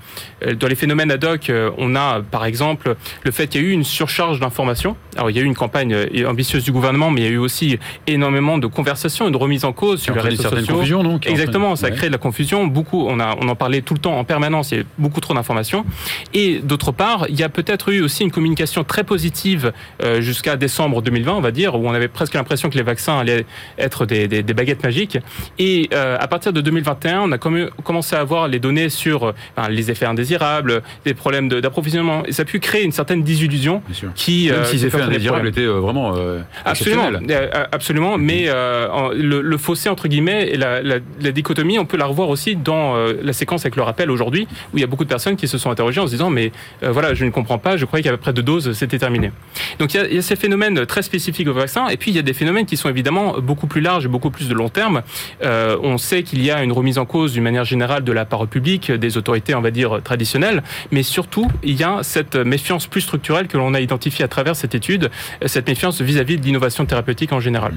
dans 0.60 0.68
les 0.68 0.76
phénomènes 0.76 1.12
ad 1.12 1.24
hoc, 1.24 1.52
on 1.78 1.96
a 1.96 2.22
par 2.22 2.46
exemple 2.46 2.96
le 3.24 3.32
fait 3.32 3.48
qu'il 3.48 3.62
y 3.62 3.64
a 3.64 3.68
eu 3.68 3.72
une 3.72 3.84
surcharge 3.84 4.40
d'informations. 4.40 4.96
Alors 5.16 5.30
il 5.30 5.36
y 5.36 5.40
a 5.40 5.42
eu 5.42 5.46
une 5.46 5.56
campagne 5.56 5.96
ambitieuse 6.28 6.64
du 6.64 6.72
gouvernement, 6.72 7.12
mais 7.12 7.22
il 7.22 7.24
y 7.26 7.28
a 7.28 7.32
eu 7.32 7.38
aussi 7.38 7.80
énormément 8.08 8.58
de 8.58 8.68
conversations 8.68 9.28
et 9.28 9.32
de 9.32 9.38
remises 9.38 9.66
en 9.66 9.74
cause 9.74 10.02
sur 10.02 10.16
les 10.16 10.22
réseaux 10.22 10.44
sociaux. 10.44 10.76
Confusion, 10.76 11.04
donc, 11.04 11.28
Exactement, 11.28 11.76
ça 11.76 11.92
crée 11.92 12.08
de 12.08 12.14
la 12.14 12.18
confusion. 12.18 12.68
Beaucoup, 12.68 13.06
on, 13.08 13.20
a, 13.20 13.36
on 13.40 13.48
en 13.48 13.56
parlait 13.56 13.82
tout 13.82 13.94
le 13.94 14.00
temps 14.00 14.18
en 14.18 14.24
permanence. 14.24 14.72
Il 14.72 14.78
y 14.80 14.82
a 14.82 14.84
beaucoup 14.98 15.22
trop 15.22 15.34
d'informations. 15.34 15.86
Et 16.34 16.60
d'autre 16.60 16.92
part, 16.92 17.26
il 17.30 17.40
y 17.40 17.44
a 17.44 17.50
peut-être 17.50 17.90
eu 17.90 18.02
aussi 18.02 18.24
une 18.24 18.32
communication 18.32 18.84
très 18.84 19.04
positive 19.04 19.72
jusqu'à 20.20 20.56
décembre 20.56 20.89
2020, 21.02 21.34
on 21.34 21.42
va 21.42 21.52
dire, 21.52 21.76
où 21.76 21.88
on 21.88 21.94
avait 21.94 22.08
presque 22.08 22.34
l'impression 22.34 22.70
que 22.70 22.78
les 22.78 22.84
vaccins 22.84 23.18
allaient 23.20 23.46
être 23.78 24.06
des, 24.06 24.42
baguettes 24.54 24.84
magiques. 24.84 25.18
Et 25.58 25.90
euh, 25.94 26.18
à 26.20 26.28
partir 26.28 26.54
de 26.54 26.62
2021, 26.62 27.22
on 27.22 27.32
a 27.32 27.38
commencé 27.38 28.16
à 28.16 28.20
avoir 28.20 28.48
les 28.48 28.60
données 28.60 28.90
sur 28.90 29.24
euh, 29.24 29.34
les 29.70 29.92
effets 29.92 30.06
indésirables, 30.06 30.82
des 31.06 31.14
problèmes 31.14 31.50
d'approvisionnement. 31.50 32.24
Et 32.26 32.32
ça 32.32 32.44
a 32.44 32.46
pu 32.46 32.60
créer 32.60 32.84
une 32.84 32.92
certaine 32.92 33.24
désillusion 33.24 33.82
qui... 34.16 34.50
Même 34.52 34.66
si 34.66 34.78
les 34.78 34.86
effets 34.86 35.02
indésirables 35.02 35.48
étaient 35.48 35.62
euh, 35.62 35.80
vraiment 35.80 36.14
Absolument, 36.66 37.12
absolument. 37.72 38.18
Mais 38.18 38.48
le, 38.48 39.58
fossé, 39.58 39.90
entre 39.90 40.08
guillemets, 40.08 40.50
et 40.50 40.58
la, 40.58 41.32
dichotomie, 41.32 41.80
on 41.80 41.86
peut 41.86 41.98
la 41.98 42.06
revoir 42.06 42.30
aussi 42.30 42.56
dans 42.56 42.96
la 43.22 43.34
séquence 43.34 43.62
avec 43.62 43.76
le 43.76 43.84
rappel 43.84 44.10
aujourd'hui, 44.12 44.48
où 44.74 44.78
il 44.78 44.82
y 44.82 44.84
a 44.84 44.88
beaucoup 44.88 45.04
de 45.04 45.10
personnes 45.10 45.36
qui 45.36 45.48
se 45.48 45.58
sont 45.58 45.70
interrogées 45.70 46.02
en 46.02 46.08
se 46.08 46.12
disant, 46.12 46.30
mais 46.30 46.52
voilà, 46.82 47.14
je 47.14 47.26
ne 47.26 47.30
comprends 47.30 47.58
pas, 47.58 47.78
je 47.78 47.86
croyais 47.86 48.04
qu'à 48.04 48.12
peu 48.12 48.18
près 48.18 48.34
de 48.34 48.42
doses, 48.42 48.74
c'était 48.74 48.98
terminé. 48.98 49.32
Donc 49.80 49.94
il 49.94 50.14
y, 50.14 50.18
a, 50.18 50.22
ces 50.22 50.36
phénomènes 50.36 50.79
très 50.86 51.02
spécifiques 51.02 51.48
au 51.48 51.54
vaccin. 51.54 51.88
Et 51.88 51.98
puis, 51.98 52.12
il 52.12 52.16
y 52.16 52.20
a 52.20 52.24
des 52.24 52.34
phénomènes 52.34 52.66
qui 52.66 52.78
sont 52.78 52.90
évidemment 52.90 53.40
beaucoup 53.40 53.68
plus 53.68 53.82
larges 53.82 54.06
et 54.06 54.08
beaucoup 54.08 54.30
plus 54.30 54.48
de 54.48 54.54
long 54.54 54.70
terme. 54.70 55.02
Euh, 55.44 55.78
on 55.82 55.98
sait 55.98 56.24
qu'il 56.24 56.44
y 56.44 56.52
a 56.52 56.64
une 56.64 56.72
remise 56.72 56.98
en 56.98 57.06
cause 57.06 57.34
d'une 57.34 57.44
manière 57.44 57.66
générale 57.66 58.04
de 58.04 58.12
la 58.12 58.26
parole 58.26 58.48
publique, 58.48 58.92
des 58.92 59.18
autorités, 59.18 59.56
on 59.56 59.62
va 59.62 59.72
dire, 59.72 60.02
traditionnelles. 60.04 60.64
Mais 60.92 61.04
surtout, 61.04 61.50
il 61.64 61.76
y 61.80 61.84
a 61.84 62.00
cette 62.04 62.36
méfiance 62.36 62.88
plus 62.88 63.02
structurelle 63.02 63.48
que 63.48 63.58
l'on 63.58 63.74
a 63.74 63.80
identifiée 63.80 64.26
à 64.26 64.28
travers 64.28 64.56
cette 64.56 64.76
étude, 64.76 65.10
cette 65.46 65.68
méfiance 65.68 66.02
vis-à-vis 66.02 66.38
de 66.38 66.46
l'innovation 66.46 66.86
thérapeutique 66.86 67.34
en 67.34 67.40
général. 67.40 67.74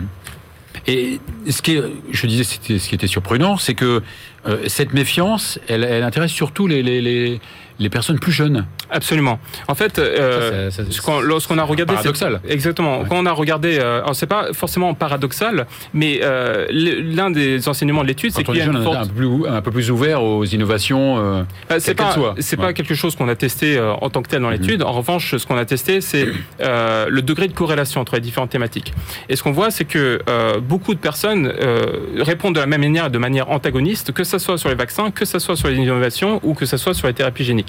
Et 0.86 1.20
ce 1.48 1.62
qui 1.62 1.78
je 2.10 2.26
disais, 2.26 2.44
ce 2.44 2.58
qui 2.58 2.94
était 2.94 3.06
surprenant, 3.06 3.56
c'est 3.56 3.74
que 3.74 4.02
Euh, 4.46 4.64
cette 4.66 4.92
méfiance, 4.92 5.60
elle, 5.68 5.84
intéresse 6.02 6.32
surtout 6.32 6.66
les, 6.66 7.40
les 7.78 7.88
personnes 7.88 8.18
plus 8.18 8.32
jeunes. 8.32 8.66
Absolument. 8.90 9.38
En 9.68 9.74
fait, 9.74 9.98
euh, 9.98 10.70
Ça, 10.70 10.82
ça, 10.84 10.90
ça, 10.90 11.20
lorsqu'on 11.22 11.58
a 11.58 11.62
regardé, 11.64 11.94
paradoxal. 11.94 12.40
exactement. 12.48 13.00
Ouais. 13.00 13.06
Quand 13.08 13.16
on 13.18 13.26
a 13.26 13.32
regardé, 13.32 13.78
euh, 13.78 14.00
alors 14.02 14.14
c'est 14.14 14.26
pas 14.26 14.52
forcément 14.52 14.92
paradoxal, 14.94 15.66
mais 15.94 16.20
euh, 16.22 16.66
l'un 16.70 17.30
des 17.30 17.68
enseignements 17.68 18.02
de 18.02 18.08
l'étude, 18.08 18.32
c'est 18.32 18.44
qu'il 18.44 18.56
y 18.56 18.60
a 18.60 18.64
une 18.66 18.82
forte 18.82 18.96
un 18.96 19.06
peu 19.06 19.14
plus, 19.14 19.46
un 19.48 19.62
peu 19.62 19.70
plus 19.70 19.90
ouvert 19.90 20.22
aux 20.22 20.44
innovations. 20.44 21.18
euh, 21.18 21.42
Euh, 21.70 21.76
c'est 21.78 21.94
pas 21.94 22.14
c'est 22.38 22.58
Ouais. 22.58 22.66
pas 22.66 22.72
quelque 22.72 22.94
chose 22.94 23.16
qu'on 23.16 23.28
a 23.28 23.34
testé 23.34 23.80
en 23.80 24.10
tant 24.10 24.22
que 24.22 24.28
tel 24.28 24.42
dans 24.42 24.48
Mhm. 24.50 24.60
l'étude. 24.60 24.82
En 24.82 24.92
revanche, 24.92 25.36
ce 25.36 25.46
qu'on 25.46 25.56
a 25.56 25.64
testé, 25.64 26.00
c'est 26.00 26.26
le 26.60 27.20
degré 27.20 27.48
de 27.48 27.52
corrélation 27.54 28.00
entre 28.00 28.14
les 28.16 28.20
différentes 28.20 28.50
thématiques. 28.50 28.92
Et 29.28 29.36
ce 29.36 29.42
qu'on 29.42 29.52
voit, 29.52 29.70
c'est 29.70 29.84
que 29.86 30.20
beaucoup 30.60 30.94
de 30.94 31.00
personnes 31.00 31.52
répondent 32.18 32.54
de 32.54 32.60
la 32.60 32.66
même 32.66 32.80
manière, 32.82 33.10
de 33.10 33.18
manière 33.18 33.50
antagoniste, 33.50 34.12
que 34.12 34.24
ce 34.24 34.38
soit 34.38 34.58
sur 34.58 34.68
les 34.68 34.74
vaccins, 34.74 35.10
que 35.10 35.24
ce 35.24 35.38
soit 35.38 35.56
sur 35.56 35.68
les 35.68 35.76
innovations 35.76 36.40
ou 36.42 36.54
que 36.54 36.66
ce 36.66 36.76
soit 36.76 36.94
sur 36.94 37.06
les 37.06 37.14
thérapies 37.14 37.44
géniques. 37.44 37.61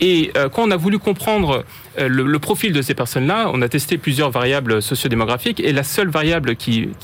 Et 0.00 0.30
euh, 0.36 0.48
quand 0.48 0.62
on 0.62 0.70
a 0.70 0.76
voulu 0.76 0.98
comprendre 0.98 1.64
le, 1.98 2.24
le 2.24 2.38
profil 2.38 2.72
de 2.72 2.82
ces 2.82 2.94
personnes-là, 2.94 3.50
on 3.52 3.62
a 3.62 3.68
testé 3.68 3.98
plusieurs 3.98 4.30
variables 4.30 4.82
sociodémographiques 4.82 5.60
et 5.60 5.72
la 5.72 5.82
seule 5.82 6.08
variable 6.08 6.56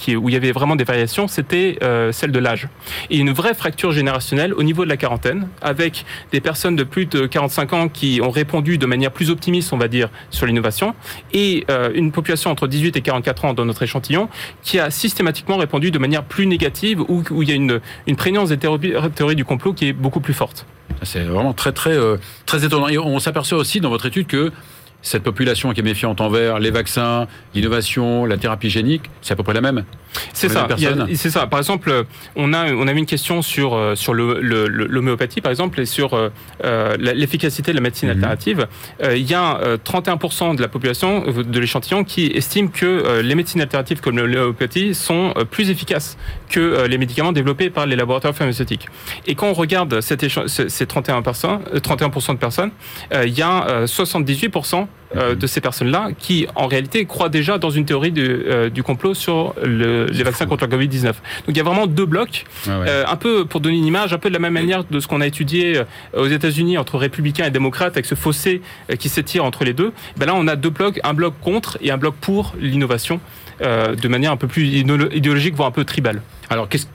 où 0.08 0.28
il 0.28 0.32
y 0.32 0.36
avait 0.36 0.52
vraiment 0.52 0.76
des 0.76 0.84
variations, 0.84 1.28
c'était 1.28 1.78
euh, 1.82 2.12
celle 2.12 2.32
de 2.32 2.38
l'âge. 2.38 2.68
Et 3.10 3.18
une 3.18 3.32
vraie 3.32 3.54
fracture 3.54 3.92
générationnelle 3.92 4.54
au 4.54 4.62
niveau 4.62 4.84
de 4.84 4.88
la 4.88 4.96
quarantaine, 4.96 5.48
avec 5.60 6.04
des 6.32 6.40
personnes 6.40 6.76
de 6.76 6.84
plus 6.84 7.06
de 7.06 7.26
45 7.26 7.72
ans 7.72 7.88
qui 7.88 8.20
ont 8.22 8.30
répondu 8.30 8.78
de 8.78 8.86
manière 8.86 9.12
plus 9.12 9.30
optimiste, 9.30 9.72
on 9.72 9.78
va 9.78 9.88
dire, 9.88 10.08
sur 10.30 10.46
l'innovation, 10.46 10.94
et 11.32 11.64
euh, 11.70 11.90
une 11.94 12.12
population 12.12 12.50
entre 12.50 12.66
18 12.66 12.96
et 12.96 13.00
44 13.00 13.44
ans 13.44 13.54
dans 13.54 13.64
notre 13.64 13.82
échantillon 13.82 14.28
qui 14.62 14.78
a 14.78 14.90
systématiquement 14.90 15.56
répondu 15.56 15.90
de 15.90 15.98
manière 15.98 16.24
plus 16.24 16.46
négative, 16.46 17.00
où, 17.08 17.22
il 17.42 17.48
y 17.48 17.52
a 17.52 17.54
une, 17.54 17.80
prégnance 18.16 18.50
des 18.50 18.58
théories, 18.58 19.36
du 19.36 19.44
complot 19.44 19.72
qui 19.72 19.88
est 19.88 19.92
beaucoup 19.92 20.20
plus 20.20 20.34
forte. 20.34 20.66
C'est 21.02 21.22
vraiment 21.22 21.52
très, 21.52 21.72
très, 21.72 21.96
euh, 21.96 22.16
très 22.46 22.64
étonnant. 22.64 22.88
Et 22.88 22.98
on 22.98 23.18
s'aperçoit 23.18 23.58
aussi 23.58 23.80
dans 23.80 23.88
votre 23.88 24.06
étude 24.06 24.26
que 24.26 24.52
cette 25.02 25.22
population 25.22 25.72
qui 25.72 25.80
est 25.80 25.82
méfiante 25.84 26.20
envers 26.20 26.58
les 26.58 26.70
vaccins, 26.70 27.26
l'innovation, 27.54 28.24
la 28.24 28.36
thérapie 28.38 28.70
génique, 28.70 29.02
c'est 29.20 29.32
à 29.34 29.36
peu 29.36 29.42
près 29.42 29.52
la 29.54 29.60
même. 29.60 29.84
C'est 30.32 30.48
ça. 30.48 30.68
C'est 31.14 31.30
ça. 31.30 31.46
Par 31.46 31.58
exemple, 31.58 32.04
on 32.36 32.52
a 32.52 32.72
on 32.72 32.86
avait 32.86 32.98
une 32.98 33.06
question 33.06 33.42
sur 33.42 33.74
euh, 33.74 33.94
sur 33.94 34.14
l'homéopathie 34.14 35.40
par 35.40 35.50
exemple 35.50 35.80
et 35.80 35.86
sur 35.86 36.14
euh, 36.14 36.28
euh, 36.64 36.96
l'efficacité 36.98 37.72
de 37.72 37.76
la 37.76 37.82
médecine 37.82 38.08
Mhm. 38.08 38.16
alternative. 38.16 38.66
Euh, 39.02 39.16
il 39.16 39.28
y 39.28 39.34
a 39.34 39.58
euh, 39.60 39.76
31% 39.82 40.54
de 40.56 40.62
la 40.62 40.68
population 40.68 41.24
de 41.30 41.60
l'échantillon 41.60 42.04
qui 42.04 42.26
estime 42.26 42.70
que 42.70 43.20
les 43.22 43.34
médecines 43.34 43.60
alternatives 43.60 44.00
comme 44.00 44.18
l'homéopathie 44.18 44.94
sont 44.94 45.34
plus 45.50 45.70
efficaces 45.70 46.16
que 46.48 46.86
les 46.86 46.98
médicaments 46.98 47.32
développés 47.32 47.70
par 47.70 47.86
les 47.86 47.96
laboratoires 47.96 48.34
pharmaceutiques. 48.34 48.88
Et 49.26 49.34
quand 49.34 49.48
on 49.48 49.52
regarde 49.54 50.00
cet 50.00 50.22
écha- 50.22 50.46
ce- 50.48 50.68
ces 50.68 50.86
31 50.86 51.22
personnes, 51.22 51.60
euh, 51.74 51.80
31% 51.80 52.34
de 52.34 52.38
personnes, 52.38 52.70
euh, 53.14 53.24
il 53.26 53.36
y 53.36 53.42
a 53.42 53.66
euh, 53.68 53.86
78% 53.86 54.88
euh, 55.14 55.34
de 55.34 55.46
ces 55.46 55.60
personnes-là 55.60 56.08
qui, 56.18 56.46
en 56.54 56.66
réalité, 56.68 57.04
croient 57.04 57.28
déjà 57.28 57.58
dans 57.58 57.68
une 57.68 57.84
théorie 57.84 58.12
du, 58.12 58.22
euh, 58.22 58.70
du 58.70 58.82
complot 58.82 59.12
sur 59.12 59.54
le- 59.62 60.06
les 60.06 60.22
vaccins 60.22 60.46
contre 60.46 60.66
le 60.66 60.74
Covid-19. 60.74 61.04
Donc 61.04 61.14
il 61.48 61.56
y 61.58 61.60
a 61.60 61.64
vraiment 61.64 61.86
deux 61.86 62.06
blocs, 62.06 62.46
ouais. 62.66 62.72
euh, 62.88 63.04
un 63.06 63.16
peu 63.16 63.44
pour 63.44 63.60
donner 63.60 63.76
une 63.76 63.84
image, 63.84 64.14
un 64.14 64.18
peu 64.18 64.30
de 64.30 64.32
la 64.34 64.38
même 64.40 64.54
manière 64.54 64.84
de 64.84 65.00
ce 65.00 65.06
qu'on 65.08 65.20
a 65.20 65.26
étudié 65.26 65.82
aux 66.16 66.28
États-Unis 66.28 66.78
entre 66.78 66.96
républicains 66.96 67.44
et 67.44 67.50
démocrates, 67.50 67.92
avec 67.92 68.06
ce 68.06 68.14
fossé 68.14 68.62
qui 68.98 69.10
s'étire 69.10 69.44
entre 69.44 69.64
les 69.64 69.74
deux. 69.74 69.92
Ben 70.16 70.24
là, 70.24 70.32
on 70.34 70.46
a 70.48 70.56
deux 70.56 70.70
blocs, 70.70 70.98
un 71.04 71.12
bloc 71.12 71.34
contre 71.42 71.76
et 71.82 71.90
un 71.90 71.98
bloc 71.98 72.14
pour 72.18 72.54
l'innovation, 72.58 73.20
de 73.60 74.08
manière 74.08 74.32
un 74.32 74.38
peu 74.38 74.46
plus 74.48 74.64
idéolo- 74.64 75.14
idéologique, 75.14 75.54
voire 75.54 75.68
un 75.68 75.72
peu 75.72 75.84
tribale. 75.84 76.22
Alors, 76.48 76.70
qu'est-ce, 76.70 76.86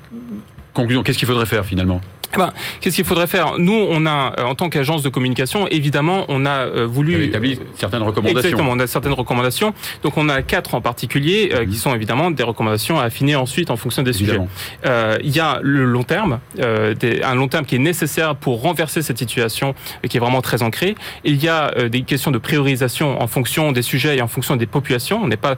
conclusion, 0.73 1.03
qu'est-ce 1.03 1.19
qu'il 1.19 1.27
faudrait 1.27 1.45
faire 1.45 1.65
finalement? 1.65 2.01
Ben, 2.37 2.51
Qu'est-ce 2.81 2.95
qu'il 2.95 3.05
faudrait 3.05 3.27
faire? 3.27 3.53
Nous, 3.57 3.73
on 3.89 4.05
a, 4.05 4.33
euh, 4.39 4.43
en 4.43 4.55
tant 4.55 4.69
qu'agence 4.69 5.03
de 5.03 5.09
communication, 5.09 5.67
évidemment, 5.67 6.25
on 6.29 6.45
a 6.45 6.49
euh, 6.65 6.85
voulu 6.87 7.15
avez 7.15 7.25
établi 7.25 7.59
certaines 7.75 8.01
recommandations. 8.03 8.39
Exactement, 8.39 8.71
on 8.71 8.79
a 8.79 8.87
certaines 8.87 9.13
recommandations. 9.13 9.73
Donc 10.03 10.17
on 10.17 10.29
a 10.29 10.41
quatre 10.41 10.75
en 10.75 10.81
particulier 10.81 11.51
euh, 11.53 11.61
Mhm. 11.65 11.69
qui 11.71 11.77
sont 11.77 11.93
évidemment 11.95 12.31
des 12.31 12.43
recommandations 12.43 12.99
à 12.99 13.03
affiner 13.03 13.35
ensuite 13.35 13.69
en 13.71 13.77
fonction 13.77 14.03
des 14.03 14.11
Évidemment. 14.15 14.47
sujets. 14.81 14.91
Euh, 14.91 15.17
Il 15.23 15.35
y 15.35 15.39
a 15.39 15.59
le 15.61 15.83
long 15.85 16.03
terme, 16.03 16.39
euh, 16.59 16.93
des- 16.93 17.21
un 17.23 17.35
long 17.35 17.47
terme 17.47 17.65
qui 17.65 17.75
est 17.75 17.79
nécessaire 17.79 18.35
pour 18.35 18.61
renverser 18.61 19.01
cette 19.01 19.17
situation 19.17 19.73
qui 20.07 20.17
est 20.17 20.19
vraiment 20.19 20.41
très 20.41 20.63
ancrée. 20.63 20.95
Il 21.23 21.43
y 21.43 21.47
a 21.49 21.71
euh, 21.77 21.89
des 21.89 22.01
questions 22.01 22.31
de 22.31 22.37
priorisation 22.37 23.21
en 23.21 23.27
fonction 23.27 23.71
des 23.71 23.81
sujets 23.81 24.17
et 24.17 24.21
en 24.21 24.27
fonction 24.27 24.55
des 24.55 24.65
populations. 24.65 25.19
On 25.23 25.27
n'est 25.27 25.37
pas 25.37 25.55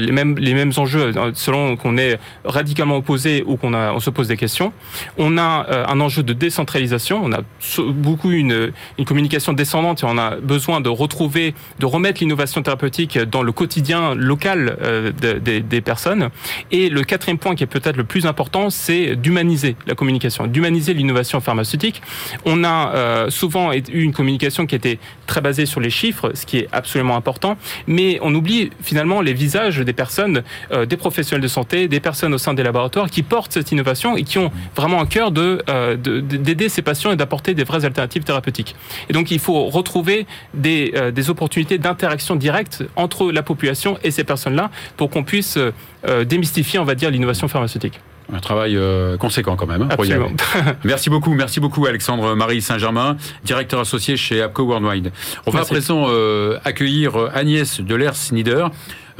les 0.00 0.12
mêmes 0.12 0.36
les 0.38 0.54
mêmes 0.54 0.72
enjeux 0.76 1.12
selon 1.34 1.76
qu'on 1.76 1.96
est 1.98 2.18
radicalement 2.44 2.96
opposé 2.96 3.42
ou 3.46 3.56
qu'on 3.56 3.74
on 3.74 4.00
se 4.00 4.10
pose 4.10 4.28
des 4.28 4.36
questions. 4.36 4.72
On 5.18 5.38
a 5.38 5.66
un 5.88 6.00
enjeu 6.06 6.22
de 6.22 6.32
décentralisation. 6.32 7.20
On 7.24 7.32
a 7.32 7.40
beaucoup 7.88 8.30
une, 8.30 8.72
une 8.98 9.04
communication 9.04 9.52
descendante 9.52 10.02
et 10.02 10.06
on 10.06 10.18
a 10.18 10.36
besoin 10.36 10.80
de 10.80 10.88
retrouver, 10.88 11.54
de 11.78 11.86
remettre 11.86 12.20
l'innovation 12.20 12.62
thérapeutique 12.62 13.18
dans 13.18 13.42
le 13.42 13.52
quotidien 13.52 14.14
local 14.14 14.76
euh, 14.82 15.12
de- 15.12 15.38
des- 15.60 15.80
personnes. 15.82 16.30
Et 16.72 16.88
le 16.88 17.02
quatrième 17.04 17.38
point 17.38 17.54
qui 17.54 17.62
est 17.62 17.66
peut-être 17.66 17.96
le 17.96 18.04
plus 18.04 18.26
important, 18.26 18.70
c'est 18.70 19.14
d'humaniser 19.14 19.76
la 19.86 19.94
communication, 19.94 20.46
d'humaniser 20.46 20.94
l'innovation 20.94 21.40
pharmaceutique. 21.40 22.02
On 22.44 22.64
a 22.64 22.92
euh, 22.94 23.30
souvent 23.30 23.72
eu 23.72 23.82
une 24.02 24.12
communication 24.12 24.66
qui 24.66 24.74
était 24.74 24.98
très 25.26 25.40
basée 25.40 25.66
sur 25.66 25.80
les 25.80 25.90
chiffres, 25.90 26.32
ce 26.34 26.46
qui 26.46 26.56
est 26.58 26.68
absolument 26.72 27.16
important, 27.16 27.56
mais 27.86 28.18
on 28.22 28.34
oublie 28.34 28.70
finalement 28.82 29.20
les 29.20 29.32
visages 29.34 29.78
des 29.78 29.92
personnes, 29.92 30.42
euh, 30.72 30.86
des 30.86 30.96
professionnels 30.96 31.42
de 31.42 31.48
santé, 31.48 31.88
des 31.88 32.00
personnes 32.00 32.32
au 32.34 32.38
sein 32.38 32.54
des 32.54 32.62
laboratoires 32.62 33.10
qui 33.10 33.22
portent 33.22 33.52
cette 33.52 33.70
innovation 33.70 34.16
et 34.16 34.24
qui 34.24 34.38
ont 34.38 34.50
vraiment 34.74 35.00
un 35.00 35.06
cœur 35.06 35.30
de- 35.30 35.62
d'aider 35.96 36.68
ces 36.68 36.82
patients 36.82 37.12
et 37.12 37.16
d'apporter 37.16 37.54
des 37.54 37.64
vraies 37.64 37.84
alternatives 37.84 38.24
thérapeutiques. 38.24 38.74
Et 39.08 39.12
donc 39.12 39.30
il 39.30 39.38
faut 39.38 39.64
retrouver 39.66 40.26
des, 40.54 40.92
euh, 40.96 41.10
des 41.10 41.30
opportunités 41.30 41.78
d'interaction 41.78 42.36
directe 42.36 42.84
entre 42.96 43.30
la 43.32 43.42
population 43.42 43.98
et 44.04 44.10
ces 44.10 44.24
personnes-là 44.24 44.70
pour 44.96 45.10
qu'on 45.10 45.24
puisse 45.24 45.56
euh, 45.56 45.72
euh, 46.08 46.24
démystifier, 46.24 46.78
on 46.78 46.84
va 46.84 46.94
dire, 46.94 47.10
l'innovation 47.10 47.48
pharmaceutique. 47.48 48.00
Un 48.32 48.40
travail 48.40 48.76
conséquent 49.20 49.54
quand 49.54 49.68
même. 49.68 49.82
hein, 49.82 49.88
Absolument. 49.88 50.30
Merci 50.84 51.10
beaucoup, 51.10 51.32
merci 51.34 51.60
beaucoup 51.60 51.86
Alexandre 51.86 52.34
Marie 52.34 52.60
Saint-Germain, 52.60 53.16
directeur 53.44 53.78
associé 53.78 54.16
chez 54.16 54.42
APCO 54.42 54.64
Worldwide. 54.64 55.12
On 55.46 55.52
va 55.52 55.60
à 55.60 55.64
présent 55.64 56.06
euh, 56.08 56.58
accueillir 56.64 57.16
Agnès 57.32 57.80
Delers-Nieder, 57.80 58.66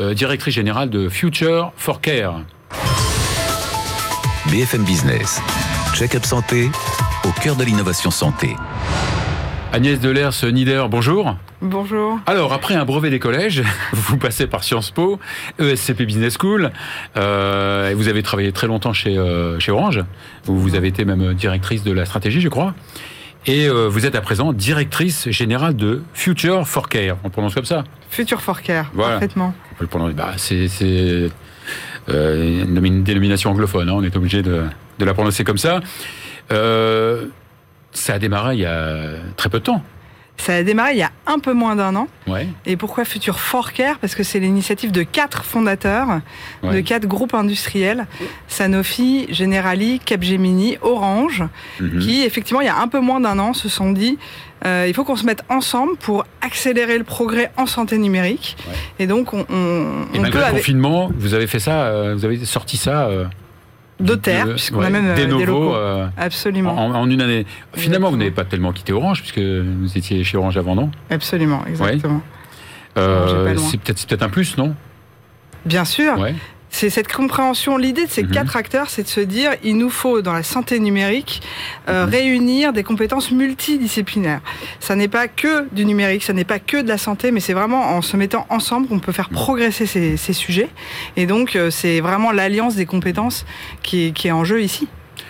euh, 0.00 0.12
directrice 0.12 0.54
générale 0.54 0.90
de 0.90 1.08
Future 1.08 1.70
for 1.76 2.00
Care. 2.00 2.40
BFM 4.50 4.82
Business. 4.82 5.40
Check-up 5.96 6.24
santé 6.26 6.68
au 7.24 7.30
cœur 7.40 7.56
de 7.56 7.64
l'innovation 7.64 8.10
santé. 8.10 8.54
Agnès 9.72 9.98
Delers-Nieder, 9.98 10.84
bonjour. 10.90 11.36
Bonjour. 11.62 12.18
Alors, 12.26 12.52
après 12.52 12.74
un 12.74 12.84
brevet 12.84 13.08
des 13.10 13.18
collèges, 13.18 13.62
vous 13.92 14.16
passez 14.18 14.46
par 14.46 14.62
Sciences 14.62 14.90
Po, 14.90 15.18
ESCP 15.58 16.02
Business 16.02 16.36
School, 16.38 16.70
euh, 17.16 17.90
et 17.90 17.94
vous 17.94 18.08
avez 18.08 18.22
travaillé 18.22 18.52
très 18.52 18.66
longtemps 18.66 18.92
chez, 18.92 19.16
euh, 19.16 19.58
chez 19.58 19.72
Orange, 19.72 20.04
où 20.48 20.54
vous 20.54 20.74
avez 20.74 20.88
été 20.88 21.04
même 21.04 21.32
directrice 21.34 21.82
de 21.82 21.92
la 21.92 22.04
stratégie, 22.04 22.40
je 22.40 22.48
crois. 22.48 22.74
Et 23.46 23.66
euh, 23.66 23.88
vous 23.88 24.04
êtes 24.06 24.14
à 24.16 24.20
présent 24.20 24.52
directrice 24.52 25.30
générale 25.30 25.76
de 25.76 26.02
Future 26.14 26.66
for 26.68 26.88
Care. 26.88 27.16
On 27.24 27.30
prononce 27.30 27.54
comme 27.54 27.64
ça 27.64 27.84
Future 28.10 28.42
for 28.42 28.60
Care, 28.60 28.90
Voilà. 28.92 29.12
parfaitement. 29.12 29.54
On 29.72 29.74
peut 29.76 29.84
le 29.84 29.88
prononcer. 29.88 30.14
Bah, 30.14 30.32
c'est 30.36 30.68
c'est, 30.68 31.30
euh, 32.10 32.62
une 32.64 32.74
nomi- 32.78 33.02
dénomination 33.02 33.50
anglophone, 33.50 33.88
hein, 33.88 33.94
on 33.96 34.02
est 34.02 34.16
obligé 34.16 34.42
de, 34.42 34.64
de 34.98 35.04
la 35.04 35.14
prononcer 35.14 35.44
comme 35.44 35.58
ça. 35.58 35.80
Euh, 36.52 37.26
ça 37.92 38.14
a 38.14 38.18
démarré 38.18 38.54
il 38.54 38.60
y 38.60 38.66
a 38.66 38.90
très 39.36 39.48
peu 39.48 39.58
de 39.58 39.64
temps. 39.64 39.82
Ça 40.38 40.54
a 40.56 40.62
démarré 40.62 40.92
il 40.92 40.98
y 40.98 41.02
a 41.02 41.10
un 41.26 41.38
peu 41.38 41.54
moins 41.54 41.76
d'un 41.76 41.96
an. 41.96 42.08
Ouais. 42.26 42.46
Et 42.66 42.76
pourquoi 42.76 43.06
Future 43.06 43.40
for 43.40 43.72
Care 43.72 43.98
Parce 43.98 44.14
que 44.14 44.22
c'est 44.22 44.38
l'initiative 44.38 44.92
de 44.92 45.02
quatre 45.02 45.44
fondateurs, 45.44 46.20
de 46.62 46.80
quatre 46.80 47.06
groupes 47.06 47.32
industriels, 47.32 48.06
Sanofi, 48.46 49.26
Generali, 49.32 49.98
Capgemini, 49.98 50.76
Orange, 50.82 51.42
Mhm. 51.80 52.00
qui 52.00 52.22
effectivement 52.22 52.60
il 52.60 52.66
y 52.66 52.70
a 52.70 52.76
un 52.78 52.88
peu 52.88 53.00
moins 53.00 53.18
d'un 53.20 53.38
an 53.38 53.54
se 53.54 53.70
sont 53.70 53.92
dit 53.92 54.18
euh, 54.66 54.84
il 54.88 54.92
faut 54.94 55.04
qu'on 55.04 55.16
se 55.16 55.24
mette 55.24 55.42
ensemble 55.48 55.96
pour 55.96 56.26
accélérer 56.42 56.98
le 56.98 57.04
progrès 57.04 57.50
en 57.56 57.64
santé 57.66 57.96
numérique. 57.96 58.56
Ouais. 58.68 58.74
Et 58.98 59.06
donc 59.06 59.32
on, 59.32 59.46
on, 59.48 60.06
Et 60.12 60.18
on 60.18 60.22
malgré 60.22 60.30
peut 60.32 60.38
le 60.38 60.44
avec 60.44 60.56
confinement, 60.58 61.10
vous 61.16 61.32
avez 61.32 61.46
fait 61.46 61.60
ça, 61.60 61.84
euh, 61.84 62.14
vous 62.14 62.26
avez 62.26 62.44
sorti 62.44 62.76
ça 62.76 63.06
euh, 63.06 63.24
de 64.00 64.14
terre, 64.14 64.46
puisqu'on 64.50 64.80
ouais, 64.80 64.86
a 64.86 64.90
même 64.90 65.06
euh, 65.06 65.14
des 65.16 65.26
des, 65.26 65.46
locaux. 65.46 65.74
euh, 65.74 66.06
Absolument, 66.18 66.72
en, 66.76 66.94
en 66.94 67.10
une 67.10 67.20
année. 67.22 67.46
Finalement, 67.74 68.10
vous 68.10 68.16
n'avez 68.16 68.30
pas 68.30 68.44
tellement 68.44 68.72
quitté 68.72 68.92
Orange 68.92 69.20
puisque 69.22 69.38
vous 69.38 69.96
étiez 69.96 70.22
chez 70.24 70.36
Orange 70.36 70.56
avant, 70.58 70.74
non? 70.74 70.90
Absolument, 71.10 71.62
exactement. 71.66 72.20
Euh. 72.98 73.54
C'est 73.56 73.80
peut-être 74.06 74.22
un 74.22 74.28
plus, 74.28 74.56
non? 74.58 74.74
Bien 75.64 75.84
sûr, 75.84 76.18
Ouais. 76.18 76.34
C'est 76.78 76.90
cette 76.90 77.10
compréhension. 77.10 77.78
L'idée 77.78 78.04
de 78.04 78.10
ces 78.10 78.22
Mhm. 78.22 78.32
quatre 78.32 78.54
acteurs, 78.54 78.90
c'est 78.90 79.02
de 79.04 79.08
se 79.08 79.20
dire, 79.20 79.52
il 79.64 79.78
nous 79.78 79.88
faut 79.88 80.20
dans 80.20 80.34
la 80.34 80.42
santé 80.42 80.78
numérique 80.78 81.40
euh, 81.88 82.04
Mhm. 82.04 82.10
réunir 82.12 82.72
des 82.74 82.82
compétences 82.82 83.30
multidisciplinaires. 83.30 84.42
Ça 84.78 84.94
n'est 84.94 85.08
pas 85.08 85.26
que 85.26 85.66
du 85.72 85.86
numérique, 85.86 86.22
ça 86.22 86.34
n'est 86.34 86.44
pas 86.44 86.58
que 86.58 86.76
de 86.82 86.88
la 86.88 86.98
santé, 86.98 87.30
mais 87.30 87.40
c'est 87.40 87.54
vraiment 87.54 87.82
en 87.96 88.02
se 88.02 88.14
mettant 88.18 88.44
ensemble 88.50 88.88
qu'on 88.88 88.98
peut 88.98 89.12
faire 89.12 89.30
progresser 89.30 89.86
ces, 89.86 90.18
ces 90.18 90.34
sujets. 90.34 90.68
Et 91.16 91.24
donc, 91.24 91.56
euh, 91.56 91.70
c'est 91.70 92.00
vraiment 92.02 92.30
l'alliance 92.30 92.74
des 92.74 92.84
compétences 92.84 93.46
qui 93.82 94.08
est, 94.08 94.10
qui 94.12 94.28
est 94.28 94.32
en 94.32 94.44
jeu 94.44 94.60
ici. 94.62 94.86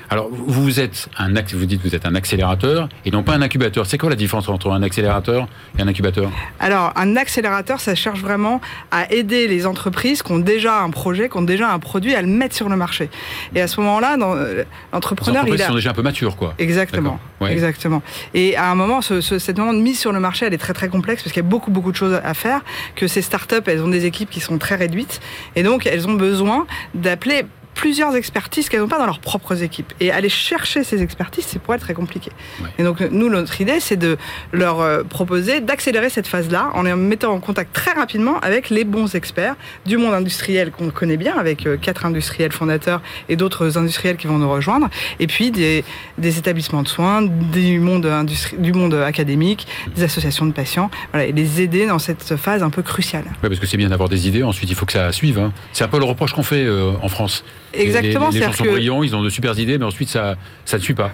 Alors, 0.08 0.28
vous 0.30 0.80
êtes 0.80 1.08
un, 1.18 1.28
vous 1.32 1.66
dites 1.66 1.82
que 1.82 1.88
vous 1.88 1.94
êtes 1.94 2.06
un 2.06 2.14
accélérateur 2.14 2.88
et 3.04 3.10
non 3.10 3.22
pas 3.22 3.34
un 3.34 3.42
incubateur. 3.42 3.86
C'est 3.86 3.98
quoi 3.98 4.10
la 4.10 4.16
différence 4.16 4.48
entre 4.48 4.70
un 4.70 4.82
accélérateur 4.82 5.48
et 5.78 5.82
un 5.82 5.88
incubateur? 5.88 6.30
Alors, 6.60 6.92
un 6.96 7.16
accélérateur, 7.16 7.80
ça 7.80 7.94
cherche 7.94 8.20
vraiment 8.20 8.60
à 8.90 9.12
aider 9.12 9.48
les 9.48 9.66
entreprises 9.66 10.22
qui 10.22 10.32
ont 10.32 10.38
déjà 10.38 10.80
un 10.80 10.90
projet, 10.90 11.28
qui 11.28 11.36
ont 11.36 11.42
déjà 11.42 11.72
un 11.72 11.78
produit, 11.78 12.14
à 12.14 12.22
le 12.22 12.28
mettre 12.28 12.54
sur 12.54 12.68
le 12.68 12.76
marché. 12.76 13.10
Et 13.54 13.60
à 13.60 13.66
ce 13.66 13.80
moment-là, 13.80 14.16
euh, 14.20 14.64
l'entrepreneur, 14.92 15.44
il 15.48 15.60
a... 15.60 15.66
sont 15.66 15.74
déjà 15.74 15.90
un 15.90 15.94
peu 15.94 16.02
matures, 16.02 16.36
quoi. 16.36 16.54
Exactement, 16.58 17.18
exactement. 17.48 18.02
Et 18.34 18.56
à 18.56 18.70
un 18.70 18.74
moment, 18.74 19.02
ce, 19.02 19.20
ce, 19.20 19.38
cette 19.38 19.58
moment 19.58 19.72
de 19.72 19.80
mise 19.80 19.98
sur 19.98 20.12
le 20.12 20.20
marché, 20.20 20.46
elle 20.46 20.54
est 20.54 20.58
très 20.58 20.72
très 20.72 20.88
complexe 20.88 21.22
parce 21.22 21.32
qu'il 21.32 21.42
y 21.42 21.46
a 21.46 21.48
beaucoup 21.48 21.70
beaucoup 21.70 21.90
de 21.90 21.96
choses 21.96 22.20
à 22.22 22.34
faire. 22.34 22.60
Que 22.94 23.08
ces 23.08 23.22
startups, 23.22 23.54
elles 23.66 23.82
ont 23.82 23.88
des 23.88 24.06
équipes 24.06 24.30
qui 24.30 24.40
sont 24.40 24.58
très 24.58 24.76
réduites 24.76 25.20
et 25.56 25.62
donc 25.62 25.86
elles 25.86 26.06
ont 26.06 26.14
besoin 26.14 26.66
d'appeler 26.94 27.44
plusieurs 27.76 28.16
expertises 28.16 28.68
qu'elles 28.68 28.80
n'ont 28.80 28.88
pas 28.88 28.98
dans 28.98 29.06
leurs 29.06 29.20
propres 29.20 29.62
équipes. 29.62 29.92
Et 30.00 30.10
aller 30.10 30.28
chercher 30.28 30.82
ces 30.82 31.02
expertises, 31.02 31.46
c'est 31.46 31.60
pour 31.60 31.74
être 31.74 31.82
très 31.82 31.94
compliqué. 31.94 32.32
Et 32.78 32.82
donc, 32.82 33.00
nous, 33.00 33.28
notre 33.28 33.60
idée, 33.60 33.78
c'est 33.80 33.96
de 33.96 34.16
leur 34.52 34.80
euh, 34.80 35.04
proposer 35.04 35.60
d'accélérer 35.60 36.10
cette 36.10 36.26
phase-là 36.26 36.70
en 36.74 36.82
les 36.82 36.94
mettant 36.94 37.32
en 37.32 37.40
contact 37.40 37.74
très 37.74 37.92
rapidement 37.92 38.40
avec 38.40 38.70
les 38.70 38.84
bons 38.84 39.14
experts 39.14 39.54
du 39.84 39.98
monde 39.98 40.14
industriel 40.14 40.70
qu'on 40.70 40.90
connaît 40.90 41.18
bien, 41.18 41.36
avec 41.36 41.66
euh, 41.66 41.76
quatre 41.76 42.06
industriels 42.06 42.52
fondateurs 42.52 43.02
et 43.28 43.36
d'autres 43.36 43.76
industriels 43.76 44.16
qui 44.16 44.26
vont 44.26 44.38
nous 44.38 44.50
rejoindre, 44.50 44.88
et 45.20 45.26
puis 45.26 45.50
des, 45.50 45.84
des 46.16 46.38
établissements 46.38 46.82
de 46.82 46.88
soins, 46.88 47.22
du 47.22 47.78
monde, 47.78 48.10
du 48.58 48.72
monde 48.72 48.94
académique, 48.94 49.66
des 49.94 50.02
associations 50.02 50.46
de 50.46 50.52
patients, 50.52 50.90
voilà, 51.12 51.26
et 51.26 51.32
les 51.32 51.60
aider 51.60 51.86
dans 51.86 51.98
cette 51.98 52.36
phase 52.36 52.62
un 52.62 52.70
peu 52.70 52.82
cruciale. 52.82 53.24
Oui, 53.42 53.48
parce 53.48 53.60
que 53.60 53.66
c'est 53.66 53.76
bien 53.76 53.90
d'avoir 53.90 54.08
des 54.08 54.26
idées, 54.28 54.42
ensuite 54.42 54.70
il 54.70 54.74
faut 54.74 54.86
que 54.86 54.92
ça 54.92 55.12
suive. 55.12 55.38
Hein. 55.38 55.52
C'est 55.72 55.84
un 55.84 55.88
peu 55.88 55.98
le 55.98 56.04
reproche 56.04 56.32
qu'on 56.32 56.42
fait 56.42 56.64
euh, 56.64 56.92
en 57.02 57.08
France. 57.08 57.44
Exactement. 57.72 58.30
Les, 58.30 58.40
gens 58.40 58.52
sont 58.52 58.64
brillants, 58.64 59.02
ils 59.02 59.14
ont 59.14 59.22
de 59.22 59.30
super 59.30 59.58
idées, 59.58 59.78
mais 59.78 59.84
ensuite 59.84 60.08
ça, 60.08 60.36
ça 60.64 60.78
ne 60.78 60.82
suit 60.82 60.94
pas. 60.94 61.10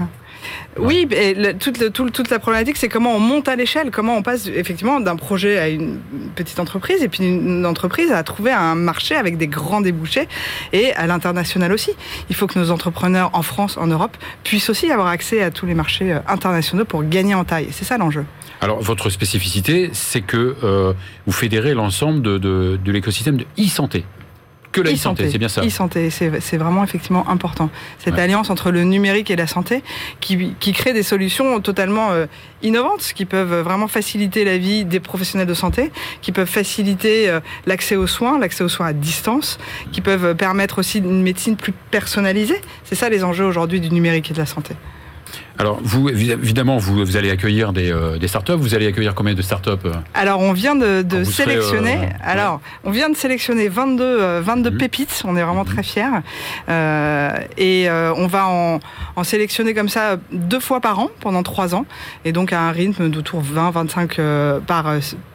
Oui, 0.78 1.06
et 1.12 1.54
toute, 1.54 1.92
toute, 1.92 2.30
la 2.30 2.38
problématique, 2.38 2.76
c'est 2.76 2.88
comment 2.88 3.14
on 3.14 3.20
monte 3.20 3.48
à 3.48 3.56
l'échelle, 3.56 3.90
comment 3.90 4.16
on 4.16 4.22
passe 4.22 4.46
effectivement 4.46 5.00
d'un 5.00 5.16
projet 5.16 5.58
à 5.58 5.68
une 5.68 5.98
petite 6.34 6.58
entreprise, 6.60 7.02
et 7.02 7.08
puis 7.08 7.24
une 7.24 7.66
entreprise 7.66 8.10
à 8.10 8.22
trouver 8.22 8.52
un 8.52 8.74
marché 8.74 9.14
avec 9.14 9.36
des 9.36 9.48
grands 9.48 9.80
débouchés, 9.80 10.28
et 10.72 10.92
à 10.94 11.06
l'international 11.06 11.72
aussi. 11.72 11.90
Il 12.30 12.36
faut 12.36 12.46
que 12.46 12.58
nos 12.58 12.70
entrepreneurs 12.70 13.30
en 13.34 13.42
France, 13.42 13.76
en 13.76 13.86
Europe, 13.86 14.16
puissent 14.44 14.70
aussi 14.70 14.90
avoir 14.90 15.08
accès 15.08 15.42
à 15.42 15.50
tous 15.50 15.66
les 15.66 15.74
marchés 15.74 16.12
euh, 16.12 16.18
internationaux 16.26 16.84
pour 16.84 17.04
gagner 17.04 17.34
en 17.34 17.44
taille. 17.44 17.68
C'est 17.70 17.84
ça 17.84 17.98
l'enjeu. 17.98 18.24
Alors, 18.60 18.80
votre 18.80 19.10
spécificité, 19.10 19.90
c'est 19.92 20.22
que 20.22 20.56
euh, 20.62 20.92
vous 21.26 21.32
fédérez 21.32 21.74
l'ensemble 21.74 22.22
de, 22.22 22.38
de, 22.38 22.78
de 22.82 22.92
l'écosystème 22.92 23.36
de 23.36 23.44
e-santé 23.58 24.04
que 24.72 24.80
la 24.80 24.92
e-santé, 24.92 25.30
c'est 25.30 25.38
bien 25.38 25.48
ça. 25.48 25.62
E-santé, 25.62 26.10
c'est 26.10 26.56
vraiment 26.56 26.82
effectivement 26.82 27.28
important. 27.28 27.70
Cette 27.98 28.18
alliance 28.18 28.50
entre 28.50 28.70
le 28.70 28.82
numérique 28.84 29.30
et 29.30 29.36
la 29.36 29.46
santé 29.46 29.82
qui, 30.20 30.54
qui 30.58 30.72
crée 30.72 30.92
des 30.92 31.02
solutions 31.02 31.60
totalement 31.60 32.10
euh, 32.10 32.26
innovantes, 32.62 33.12
qui 33.14 33.24
peuvent 33.24 33.60
vraiment 33.60 33.88
faciliter 33.88 34.44
la 34.44 34.58
vie 34.58 34.84
des 34.84 35.00
professionnels 35.00 35.46
de 35.46 35.54
santé, 35.54 35.92
qui 36.22 36.32
peuvent 36.32 36.48
faciliter 36.48 37.28
euh, 37.28 37.40
l'accès 37.66 37.96
aux 37.96 38.06
soins, 38.06 38.38
l'accès 38.38 38.64
aux 38.64 38.68
soins 38.68 38.86
à 38.86 38.92
distance, 38.92 39.58
qui 39.92 40.00
peuvent 40.00 40.34
permettre 40.34 40.78
aussi 40.78 40.98
une 40.98 41.22
médecine 41.22 41.56
plus 41.56 41.72
personnalisée. 41.90 42.60
C'est 42.84 42.94
ça 42.94 43.08
les 43.08 43.24
enjeux 43.24 43.44
aujourd'hui 43.44 43.80
du 43.80 43.90
numérique 43.90 44.30
et 44.30 44.34
de 44.34 44.38
la 44.38 44.46
santé. 44.46 44.74
Alors, 45.58 45.78
vous, 45.82 46.08
évidemment, 46.08 46.78
vous, 46.78 47.04
vous 47.04 47.16
allez 47.16 47.30
accueillir 47.30 47.72
des, 47.72 47.92
euh, 47.92 48.18
des, 48.18 48.28
startups. 48.28 48.52
Vous 48.52 48.74
allez 48.74 48.86
accueillir 48.86 49.14
combien 49.14 49.34
de 49.34 49.42
startups 49.42 49.70
euh 49.84 49.92
Alors, 50.14 50.40
on 50.40 50.52
vient 50.52 50.74
de, 50.74 51.02
de 51.02 51.24
sélectionner. 51.24 51.96
Euh, 51.96 52.08
alors, 52.22 52.60
on 52.84 52.90
vient 52.90 53.10
de 53.10 53.16
sélectionner 53.16 53.68
22, 53.68 54.40
22 54.40 54.70
mhm. 54.70 54.78
pépites. 54.78 55.22
On 55.24 55.36
est 55.36 55.42
vraiment 55.42 55.64
très 55.64 55.82
fiers. 55.82 56.20
et 56.68 57.88
on 57.90 58.26
va 58.26 58.48
en, 58.48 58.80
en, 59.16 59.24
sélectionner 59.24 59.74
comme 59.74 59.88
ça 59.88 60.16
deux 60.32 60.60
fois 60.60 60.80
par 60.80 60.98
an 60.98 61.08
pendant 61.20 61.42
trois 61.42 61.74
ans. 61.74 61.86
Et 62.24 62.32
donc, 62.32 62.52
à 62.52 62.60
un 62.60 62.72
rythme 62.72 63.08
d'autour 63.08 63.42
20-25 63.42 64.60
par 64.60 64.94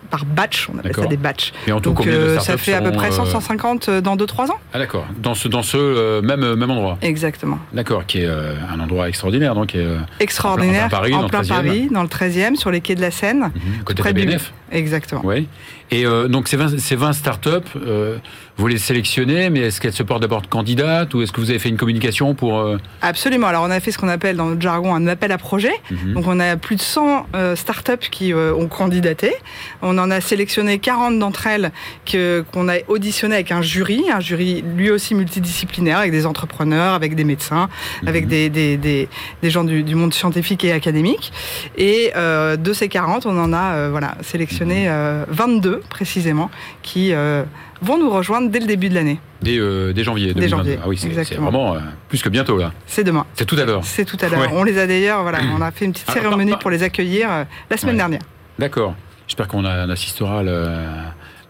par 0.10 0.26
batch, 0.26 0.70
on 0.74 0.80
appelle 0.80 0.96
ça 0.96 1.06
des 1.06 1.18
batchs. 1.18 1.54
Et 1.68 1.72
en 1.72 1.80
tout, 1.80 1.92
Donc, 1.92 2.08
euh, 2.08 2.40
ça 2.40 2.58
fait 2.58 2.74
à 2.74 2.82
peu 2.82 2.92
près 2.92 3.12
150 3.12 3.90
euh, 3.90 4.02
dans 4.02 4.16
2-3 4.16 4.52
ans. 4.52 4.60
Ah 4.74 4.80
d'accord, 4.80 5.06
dans 5.18 5.36
ce, 5.36 5.48
dans 5.48 5.64
ce 5.64 5.78
euh, 5.78 6.22
même, 6.22 6.56
même 6.56 6.72
endroit 6.72 6.98
Exactement. 7.02 7.60
D'accord, 7.74 8.06
qui 8.06 8.22
est 8.22 8.28
un 8.28 8.80
endroit 8.80 9.10
extraordinaire. 9.10 9.56
Donc, 9.56 9.76
extraordinaire, 10.20 10.86
en 10.86 10.90
plein, 10.90 10.98
Paris, 10.98 11.14
en 11.14 11.28
plein 11.28 11.44
Paris, 11.44 11.90
dans 11.92 12.04
le 12.04 12.10
13e, 12.10 12.56
sur 12.56 12.72
les 12.72 12.82
quais 12.82 12.96
de 12.96 13.02
la 13.02 13.12
Seine. 13.12 13.52
Mhm, 13.54 13.84
côté 13.84 14.02
de 14.02 14.08
la 14.08 14.14
BNF 14.14 14.54
Exactement. 14.72 15.22
Oui. 15.24 15.48
Et 15.90 16.06
euh, 16.06 16.28
donc 16.28 16.48
ces 16.48 16.58
20, 16.58 16.80
ces 16.80 16.96
20 16.96 17.14
startups, 17.14 17.50
euh, 17.78 18.18
vous 18.58 18.68
les 18.68 18.78
sélectionnez, 18.78 19.50
mais 19.50 19.62
est-ce 19.62 19.80
qu'elles 19.80 19.94
se 19.94 20.04
portent 20.04 20.22
d'abord 20.22 20.48
candidates 20.50 21.14
ou 21.14 21.22
est-ce 21.22 21.32
que 21.32 21.40
vous 21.40 21.50
avez 21.50 21.60
fait 21.60 21.70
une 21.70 21.78
communication 21.78 22.34
pour... 22.36 22.60
Euh... 22.60 22.78
Absolument. 23.02 23.48
Alors 23.48 23.64
on 23.64 23.72
a 23.72 23.80
fait 23.80 23.92
ce 23.92 23.98
qu'on 23.98 24.10
appelle 24.10 24.36
dans 24.36 24.48
notre 24.48 24.62
jargon 24.62 24.94
un 24.94 25.08
appel 25.08 25.32
à 25.32 25.38
projet. 25.38 25.72
Mhm. 25.90 26.14
Donc 26.14 26.26
on 26.28 26.40
a 26.40 26.58
plus 26.58 26.76
de 26.76 26.82
100 26.82 27.28
euh, 27.36 27.56
startups 27.56 28.10
qui 28.12 28.34
ont 28.34 28.68
candidaté. 28.68 29.34
On 29.82 29.98
en 29.98 30.12
a 30.12 30.20
sélectionné 30.20 30.80
40 30.80 31.20
d'entre 31.20 31.48
elles 31.48 31.72
qu'on 32.52 32.68
a 32.68 32.76
auditionné 32.88 33.36
avec 33.36 33.52
un 33.52 33.62
jury, 33.62 34.06
un 34.12 34.20
jury 34.20 34.64
lui 34.76 34.90
aussi 34.90 35.16
multidisciplinaire, 35.16 36.00
avec 36.00 36.12
des 36.12 36.26
entrepreneurs, 36.26 36.94
avec 36.94 37.16
des 37.16 37.24
médecins, 37.24 37.70
mhm. 38.02 38.08
avec 38.08 38.28
des, 38.28 38.50
des, 38.50 38.76
des, 38.76 39.08
des 39.42 39.50
gens 39.50 39.64
du, 39.64 39.84
du, 39.84 39.96
monde 39.96 40.14
scientifique 40.14 40.66
et 40.66 40.74
académique. 40.74 41.32
Et 41.78 42.12
de 42.14 42.74
ces 42.74 42.90
40, 42.90 43.26
on 43.26 43.40
en 43.40 43.54
a 43.54 43.90
voilà, 43.90 44.16
sélectionné 44.22 44.57
22 44.66 45.82
précisément 45.90 46.50
qui 46.82 47.14
euh, 47.14 47.44
vont 47.82 47.98
nous 47.98 48.10
rejoindre 48.10 48.50
dès 48.50 48.60
le 48.60 48.66
début 48.66 48.90
de 48.90 48.96
l'année. 48.96 49.20
Dès, 49.42 49.58
euh, 49.58 49.94
janvier. 50.04 50.34
Dès 50.34 50.48
janvier. 50.48 50.80
Ah 50.82 50.88
oui, 50.88 50.98
c'est 50.98 51.36
vraiment 51.36 51.76
euh, 51.76 51.80
plus 52.10 52.22
que 52.22 52.30
bientôt 52.30 52.58
là. 52.58 52.72
C'est 52.86 53.04
demain. 53.04 53.26
C'est 53.34 53.46
tout 53.46 53.58
à 53.58 53.66
l'heure. 53.66 53.82
C'est 53.84 54.06
tout 54.06 54.18
à 54.22 54.30
l'heure. 54.30 54.50
On 54.54 54.64
les 54.64 54.78
a 54.80 54.88
d'ailleurs, 54.88 55.22
voilà, 55.22 55.40
on 55.56 55.62
a 55.62 55.72
fait 55.72 55.86
une 55.86 55.94
petite 55.94 56.10
cérémonie 56.10 56.54
pour 56.60 56.70
les 56.70 56.84
accueillir 56.84 57.46
la 57.70 57.78
semaine 57.78 57.98
dernière. 57.98 58.22
D'accord. 58.58 58.96
J'espère 59.28 59.48
qu'on 59.48 59.66
assistera 59.66 60.44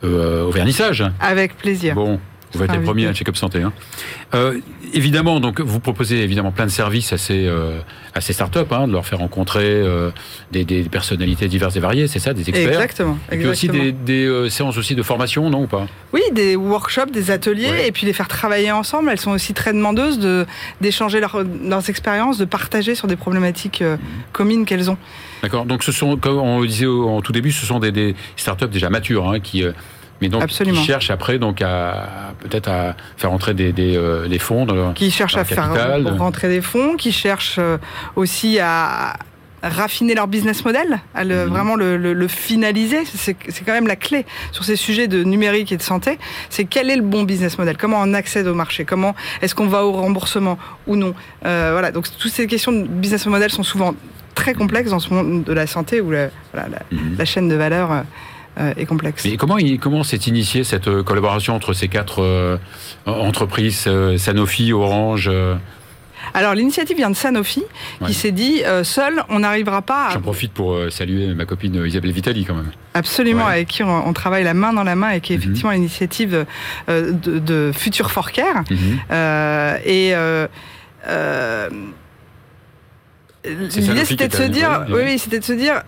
au 0.03 0.51
vernissage. 0.51 1.03
Avec 1.19 1.57
plaisir. 1.57 1.95
Bon, 1.95 2.19
vous 2.53 2.63
êtes 2.63 2.71
les 2.71 2.79
premiers 2.79 3.07
à 3.07 3.13
Check-up 3.13 3.35
Santé. 3.35 3.61
Hein. 3.61 3.73
Euh, 4.33 4.59
évidemment, 4.93 5.39
donc 5.39 5.59
vous 5.59 5.79
proposez 5.79 6.21
évidemment 6.23 6.51
plein 6.51 6.65
de 6.65 6.71
services 6.71 7.13
à 7.13 7.17
ces, 7.17 7.45
euh, 7.47 7.79
à 8.13 8.21
ces 8.21 8.33
startups, 8.33 8.59
hein, 8.71 8.87
de 8.87 8.93
leur 8.93 9.05
faire 9.05 9.19
rencontrer 9.19 9.65
euh, 9.65 10.11
des, 10.51 10.63
des, 10.63 10.83
personnalités 10.83 11.47
diverses 11.47 11.75
et 11.75 11.79
variées, 11.79 12.07
c'est 12.07 12.19
ça, 12.19 12.33
des 12.33 12.49
experts. 12.49 12.67
Exactement. 12.67 13.17
Et 13.31 13.37
puis 13.37 13.47
aussi 13.47 13.67
des, 13.67 13.91
des 13.91 14.49
séances 14.49 14.77
aussi 14.77 14.95
de 14.95 15.03
formation, 15.03 15.49
non 15.49 15.63
ou 15.63 15.67
pas? 15.67 15.87
Oui, 16.13 16.21
des 16.31 16.55
workshops, 16.55 17.11
des 17.11 17.31
ateliers, 17.31 17.85
et 17.85 17.91
puis 17.91 18.05
les 18.05 18.13
faire 18.13 18.27
travailler 18.27 18.71
ensemble. 18.71 19.09
Elles 19.11 19.19
sont 19.19 19.31
aussi 19.31 19.53
très 19.53 19.73
demandeuses 19.73 20.19
de 20.19 20.45
d'échanger 20.81 21.19
leur, 21.19 21.43
leurs 21.63 21.89
expériences, 21.89 22.37
de 22.37 22.45
partager 22.45 22.95
sur 22.95 23.07
des 23.07 23.15
problématiques 23.15 23.81
euh, 23.81 23.97
communes 24.31 24.65
qu'elles 24.65 24.89
ont. 24.89 24.97
D'accord. 25.43 25.65
Donc 25.65 25.83
ce 25.83 25.91
sont, 25.91 26.17
comme 26.17 26.37
on 26.37 26.61
le 26.61 26.67
disait 26.67 26.87
en 26.87 27.21
tout 27.21 27.31
début, 27.31 27.51
ce 27.51 27.65
sont 27.65 27.79
des, 27.79 27.91
des 27.91 28.15
startups 28.35 28.67
déjà 28.67 28.89
matures 28.89 29.29
hein, 29.29 29.39
qui 29.39 29.63
mais 30.21 30.29
donc 30.29 30.43
Absolument. 30.43 30.79
qui 30.79 30.85
cherchent 30.85 31.09
après 31.11 31.39
donc 31.39 31.61
à 31.61 32.33
peut-être 32.39 32.69
à 32.69 32.95
faire 33.17 33.29
rentrer 33.29 33.53
des, 33.53 33.71
des, 33.71 33.95
euh, 33.97 34.27
des 34.27 34.39
fonds 34.39 34.65
dans 34.65 34.93
qui 34.93 35.11
cherchent 35.11 35.37
à 35.37 35.43
faire 35.45 35.69
rentrer 36.17 36.49
des 36.49 36.61
fonds, 36.61 36.95
qui 36.95 37.11
cherchent 37.11 37.57
euh, 37.59 37.77
aussi 38.15 38.59
à 38.59 39.17
raffiner 39.63 40.13
leur 40.13 40.27
business 40.27 40.63
model, 40.63 40.99
à 41.15 41.23
le, 41.23 41.45
mmh. 41.45 41.49
vraiment 41.49 41.75
le, 41.75 41.97
le, 41.97 42.13
le 42.13 42.27
finaliser. 42.27 42.99
C'est 43.05 43.33
quand 43.65 43.73
même 43.73 43.87
la 43.87 43.95
clé 43.95 44.25
sur 44.51 44.63
ces 44.63 44.75
sujets 44.75 45.07
de 45.07 45.23
numérique 45.23 45.71
et 45.71 45.77
de 45.77 45.81
santé. 45.81 46.19
C'est 46.49 46.65
quel 46.65 46.91
est 46.91 46.95
le 46.95 47.01
bon 47.01 47.23
business 47.23 47.57
model? 47.57 47.75
Comment 47.75 47.97
on 47.99 48.13
accède 48.13 48.47
au 48.47 48.53
marché? 48.53 48.85
Comment 48.85 49.15
est-ce 49.41 49.55
qu'on 49.55 49.67
va 49.67 49.83
au 49.83 49.93
remboursement 49.93 50.59
ou 50.85 50.95
non? 50.95 51.15
Euh, 51.45 51.69
Voilà. 51.73 51.91
Donc 51.91 52.05
toutes 52.19 52.31
ces 52.31 52.45
questions 52.45 52.71
de 52.71 52.83
business 52.87 53.25
model 53.25 53.49
sont 53.51 53.63
souvent 53.63 53.95
très 54.35 54.53
complexes 54.53 54.91
dans 54.91 54.99
ce 54.99 55.11
monde 55.11 55.43
de 55.43 55.53
la 55.53 55.65
santé 55.65 56.01
où 56.01 56.11
la, 56.11 56.29
voilà, 56.53 56.69
la, 56.69 56.79
mmh. 56.95 57.17
la 57.17 57.25
chaîne 57.25 57.49
de 57.49 57.55
valeur 57.55 57.91
euh, 57.91 58.01
est 58.75 58.85
complexe. 58.85 59.25
Et 59.25 59.37
comment, 59.37 59.57
comment 59.79 60.03
s'est 60.03 60.17
initiée 60.17 60.63
cette 60.63 60.87
euh, 60.87 61.03
collaboration 61.03 61.55
entre 61.55 61.73
ces 61.73 61.87
quatre 61.87 62.21
euh, 62.21 62.57
entreprises, 63.05 63.87
Sanofi, 64.17 64.73
Orange 64.73 65.29
alors 66.33 66.55
l'initiative 66.55 66.97
vient 66.97 67.09
de 67.09 67.15
Sanofi 67.15 67.63
qui 68.05 68.13
s'est 68.13 68.33
dit 68.33 68.61
seul 68.83 69.23
on 69.29 69.39
n'arrivera 69.39 69.81
pas. 69.81 70.07
À... 70.07 70.11
J'en 70.11 70.21
profite 70.21 70.51
pour 70.51 70.77
saluer 70.89 71.33
ma 71.33 71.45
copine 71.45 71.81
Isabelle 71.85 72.11
Vitali 72.11 72.43
quand 72.43 72.53
même. 72.53 72.71
Absolument 72.95 73.45
avec 73.45 73.69
qui 73.69 73.81
on, 73.81 74.11
travaille 74.11 74.43
la 74.43 74.53
main 74.53 74.73
dans 74.73 74.83
la 74.83 74.95
main 74.95 75.11
et 75.11 75.21
qui 75.21 75.33
est 75.33 75.37
mhm. 75.37 75.43
effectivement 75.43 75.71
l'initiative 75.71 76.45
de, 76.89 77.13
de, 77.39 77.71
Future 77.73 78.11
for 78.11 78.33
Care 78.33 78.65
mhm. 78.69 78.99
et 79.85 80.13
L'idée, 83.47 84.05
c'était 84.05 84.27
de 84.27 84.35
se 84.35 84.43
dire, 84.43 84.85
oui, 84.89 85.19
c'était 85.19 85.39
de 85.39 85.43
se 85.45 85.53
dire, 85.53 85.81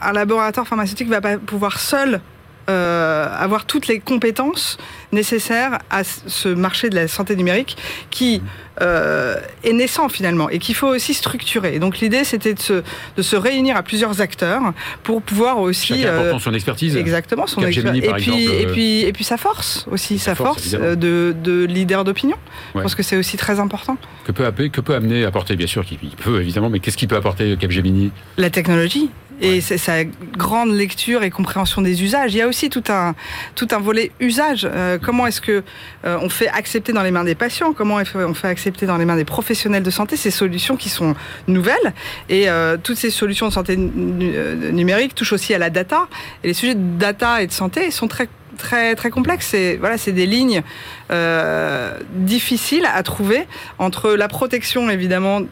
un 0.00 0.12
laboratoire 0.12 0.66
pharmaceutique 0.66 1.08
va 1.08 1.20
pas 1.20 1.38
pouvoir 1.38 1.78
seul 1.78 2.20
euh, 2.68 3.28
avoir 3.38 3.64
toutes 3.66 3.86
les 3.86 4.00
compétences 4.00 4.76
nécessaires 5.12 5.78
à 5.90 6.02
ce 6.04 6.48
marché 6.48 6.90
de 6.90 6.94
la 6.96 7.08
santé 7.08 7.36
numérique 7.36 7.76
qui 8.10 8.42
euh, 8.82 9.36
est 9.64 9.72
naissant 9.72 10.08
finalement 10.08 10.50
et 10.50 10.58
qu'il 10.58 10.74
faut 10.74 10.88
aussi 10.88 11.14
structurer. 11.14 11.74
Et 11.74 11.78
donc 11.78 11.98
l'idée 12.00 12.24
c'était 12.24 12.52
de 12.54 12.60
se, 12.60 12.82
de 13.16 13.22
se 13.22 13.36
réunir 13.36 13.76
à 13.76 13.82
plusieurs 13.82 14.20
acteurs 14.20 14.60
pour 15.02 15.22
pouvoir 15.22 15.58
aussi 15.60 16.00
Chacun 16.02 16.14
apportant 16.18 16.38
son 16.40 16.54
expertise. 16.54 16.96
exactement 16.96 17.46
son 17.46 17.62
expertise 17.62 18.04
et 18.04 18.12
puis 18.14 18.48
euh, 18.48 18.72
puis 18.72 19.00
et 19.02 19.12
puis 19.12 19.24
sa 19.24 19.36
force 19.38 19.86
aussi 19.90 20.18
Sa 20.18 20.32
sa 20.32 20.34
force, 20.34 20.74
euh, 20.74 20.94
de, 20.96 21.34
de 21.42 21.64
leader 21.64 22.04
d'opinion. 22.04 22.36
Je 22.72 22.78
Ouais. 22.78 22.82
pense 22.82 22.94
que 22.94 23.02
c'est 23.02 23.16
aussi 23.16 23.36
très 23.38 23.58
important. 23.60 23.96
Que 24.24 24.32
peut, 24.32 24.68
que 24.68 24.80
peut 24.80 24.94
amener, 24.94 25.24
apporter, 25.24 25.56
bien 25.56 25.66
sûr, 25.66 25.84
qu'il 25.84 25.98
il 26.02 26.10
peut 26.16 26.40
évidemment, 26.40 26.68
mais 26.68 26.80
qu'est-ce 26.80 26.96
qu'il 26.96 27.08
peut 27.08 27.16
apporter 27.16 27.56
Capgemini? 27.56 28.10
La 28.36 28.50
technologie 28.50 29.08
et 29.40 29.54
Ouais. 29.54 29.60
c'est 29.60 29.78
sa 29.78 30.04
grande 30.04 30.72
lecture 30.72 31.22
et 31.22 31.30
compréhension 31.30 31.82
des 31.82 32.02
usages. 32.02 32.32
Il 32.34 32.38
y 32.38 32.42
a 32.42 32.48
aussi 32.48 32.70
tout 32.70 32.84
un 32.88 33.14
tout 33.54 33.68
un 33.70 33.78
volet 33.78 34.10
usage. 34.20 34.66
Euh, 34.70 34.98
comment 35.02 35.26
est-ce 35.26 35.40
que 35.40 35.62
euh, 36.04 36.18
on 36.22 36.28
fait 36.28 36.48
accepter 36.48 36.92
dans 36.92 37.02
les 37.02 37.10
mains 37.10 37.24
des 37.24 37.34
patients? 37.34 37.72
Comment 37.72 38.00
est-ce 38.00 38.16
on 38.16 38.34
fait 38.34 38.48
accepter 38.48 38.86
dans 38.86 38.96
les 38.96 39.04
mains 39.04 39.16
des 39.16 39.24
professionnels 39.24 39.82
de 39.82 39.90
santé 39.90 40.16
ces 40.16 40.30
solutions 40.30 40.76
qui 40.76 40.88
sont 40.88 41.14
nouvelles? 41.48 41.92
Et 42.28 42.48
euh, 42.48 42.76
toutes 42.82 42.96
ces 42.98 43.10
solutions 43.10 43.48
de 43.48 43.52
santé 43.52 43.76
nu- 43.76 44.32
numérique 44.72 45.14
touchent 45.14 45.32
aussi 45.34 45.54
à 45.54 45.58
la 45.58 45.70
data. 45.70 46.08
Et 46.42 46.48
les 46.48 46.54
sujets 46.54 46.74
de 46.74 46.98
data 46.98 47.42
et 47.42 47.46
de 47.46 47.52
santé 47.52 47.90
sont 47.90 48.08
très 48.08 48.28
très 48.58 48.94
très 48.94 49.10
complexes. 49.10 49.48
C'est 49.50 49.76
voilà, 49.76 49.98
c'est 49.98 50.12
des 50.12 50.24
lignes 50.26 50.62
euh, 51.10 51.98
difficiles 52.14 52.86
à 52.92 53.02
trouver 53.02 53.46
entre 53.78 54.12
la 54.12 54.28
protection 54.28 54.88
évidemment 54.90 55.42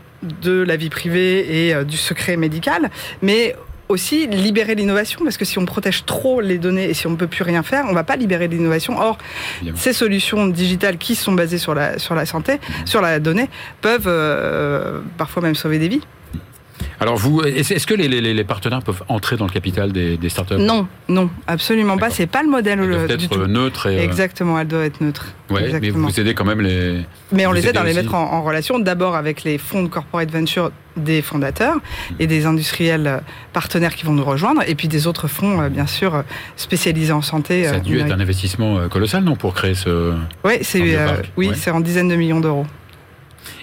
de 0.43 0.63
la 0.63 0.77
vie 0.77 0.89
privée 0.89 1.67
et 1.67 1.75
euh, 1.75 1.85
du 1.85 1.99
secret 1.99 2.37
médical, 2.39 2.91
mais 3.21 3.55
aussi 3.89 4.27
libérer 4.27 4.75
l'innovation 4.75 5.21
parce 5.25 5.37
que 5.37 5.45
si 5.45 5.59
on 5.59 5.65
protège 5.65 6.05
trop 6.05 6.41
les 6.41 6.59
données 6.59 6.89
et 6.89 6.95
si 6.95 7.07
on 7.07 7.11
ne 7.11 7.17
peut 7.17 7.27
plus 7.27 7.43
rien 7.43 7.63
faire, 7.63 7.85
on 7.89 7.93
va 7.93 8.05
pas 8.05 8.17
libérer 8.17 8.49
l'innovation. 8.49 8.99
Or, 8.99 9.19
ces 9.75 9.93
solutions 9.93 10.47
digitales 10.47 10.99
qui 10.99 11.15
sont 11.15 11.33
basées 11.33 11.59
sur 11.59 11.75
la 11.75 11.99
sur 11.99 12.15
la 12.15 12.27
santé, 12.27 12.59
sur 12.85 13.01
la 13.01 13.21
donnée, 13.21 13.49
peuvent 13.81 14.07
euh, 14.07 15.01
parfois 15.19 15.43
même 15.43 15.55
sauver 15.55 15.79
des 15.79 15.89
vies. 15.89 16.03
Alors, 17.01 17.17
vous, 17.17 17.43
est-ce 17.43 17.87
que 17.87 17.95
les, 17.95 18.09
les- 18.09 18.35
les 18.35 18.45
partenaires 18.45 18.83
peuvent 18.83 19.03
entrer 19.09 19.37
dans 19.37 19.47
le 19.47 19.51
capital 19.53 19.93
des, 19.93 20.17
des 20.17 20.29
startups? 20.29 20.55
Non, 20.59 20.87
non, 21.09 21.31
absolument 21.47 21.97
pas. 21.99 22.11
C'est 22.11 22.27
pas 22.27 22.43
le 22.43 22.49
modèle 22.51 22.79
Elles 22.81 22.89
doivent 22.89 23.11
euh, 23.11 23.17
du 23.17 23.25
être 23.27 23.35
tout. 23.37 23.47
neutres 23.47 23.87
et. 23.87 23.99
euh, 23.99 24.03
Exactement, 24.05 24.59
elle 24.59 24.69
doit 24.69 24.85
être 24.85 25.01
neutre. 25.01 25.27
ouais, 25.51 25.79
mais 25.81 25.91
vous 25.91 26.21
aidez 26.21 26.35
quand 26.35 26.45
même 26.45 26.61
les. 26.61 27.01
Mais 27.33 27.47
on 27.47 27.53
les 27.53 27.67
aide 27.69 27.77
à 27.77 27.83
les 27.85 27.91
aussi. 27.91 27.99
mettre 28.01 28.15
en, 28.15 28.33
en 28.33 28.43
relation 28.43 28.79
d'abord 28.79 29.17
avec 29.17 29.45
les 29.45 29.59
fonds 29.59 29.83
de 29.83 29.89
corporate 29.89 30.31
venture 30.31 30.71
des 30.97 31.23
fondateurs 31.23 31.79
et 32.21 32.27
des 32.29 32.47
industriels 32.47 33.07
euh, 33.07 33.19
partenaires 33.53 33.95
qui 33.97 34.05
vont 34.07 34.13
nous 34.13 34.25
rejoindre, 34.25 34.63
et 34.67 34.75
puis 34.77 34.87
des 34.89 35.07
autres 35.09 35.27
fonds, 35.29 35.67
bien 35.69 35.87
sûr, 35.89 36.23
spécialisés 36.57 37.13
en 37.13 37.23
santé. 37.23 37.65
Ça 37.65 37.75
a 37.77 37.79
dû 37.81 37.99
être 37.99 38.13
un 38.13 38.21
investissement 38.21 38.89
colossal, 38.89 39.25
non, 39.25 39.35
pour 39.37 39.55
créer 39.55 39.75
ce. 39.75 40.13
Oui, 40.45 40.55
c'est 40.63 40.97
euh, 40.97 41.09
oui, 41.37 41.49
ouais. 41.49 41.55
c'est 41.57 41.71
en 41.73 41.81
dizaines 41.81 42.09
de 42.09 42.17
millions 42.17 42.41
d'euros. 42.41 42.67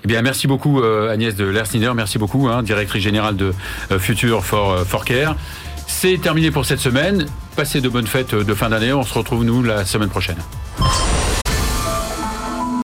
Eh 0.04 0.08
bien, 0.08 0.22
merci 0.22 0.48
beaucoup 0.48 0.82
euh, 0.82 1.12
Agnès 1.12 1.36
de 1.36 1.46
Lersnider, 1.46 1.94
merci 1.94 2.18
beaucoup, 2.18 2.48
hein, 2.48 2.64
directrice 2.64 3.04
générale 3.04 3.36
de 3.36 3.54
euh, 3.92 4.00
Future 4.00 4.44
for, 4.44 4.72
euh, 4.72 4.84
for 4.84 5.06
Care. 5.06 5.36
C'est 5.88 6.20
terminé 6.20 6.52
pour 6.52 6.66
cette 6.66 6.80
semaine. 6.80 7.26
Passez 7.56 7.82
de 7.82 7.90
bonnes 7.90 8.08
fêtes 8.08 8.34
de 8.34 8.54
fin 8.54 8.70
d'année. 8.70 8.94
On 8.94 9.04
se 9.04 9.14
retrouve 9.14 9.44
nous 9.44 9.62
la 9.62 9.86
semaine 9.86 10.10
prochaine. 10.10 10.38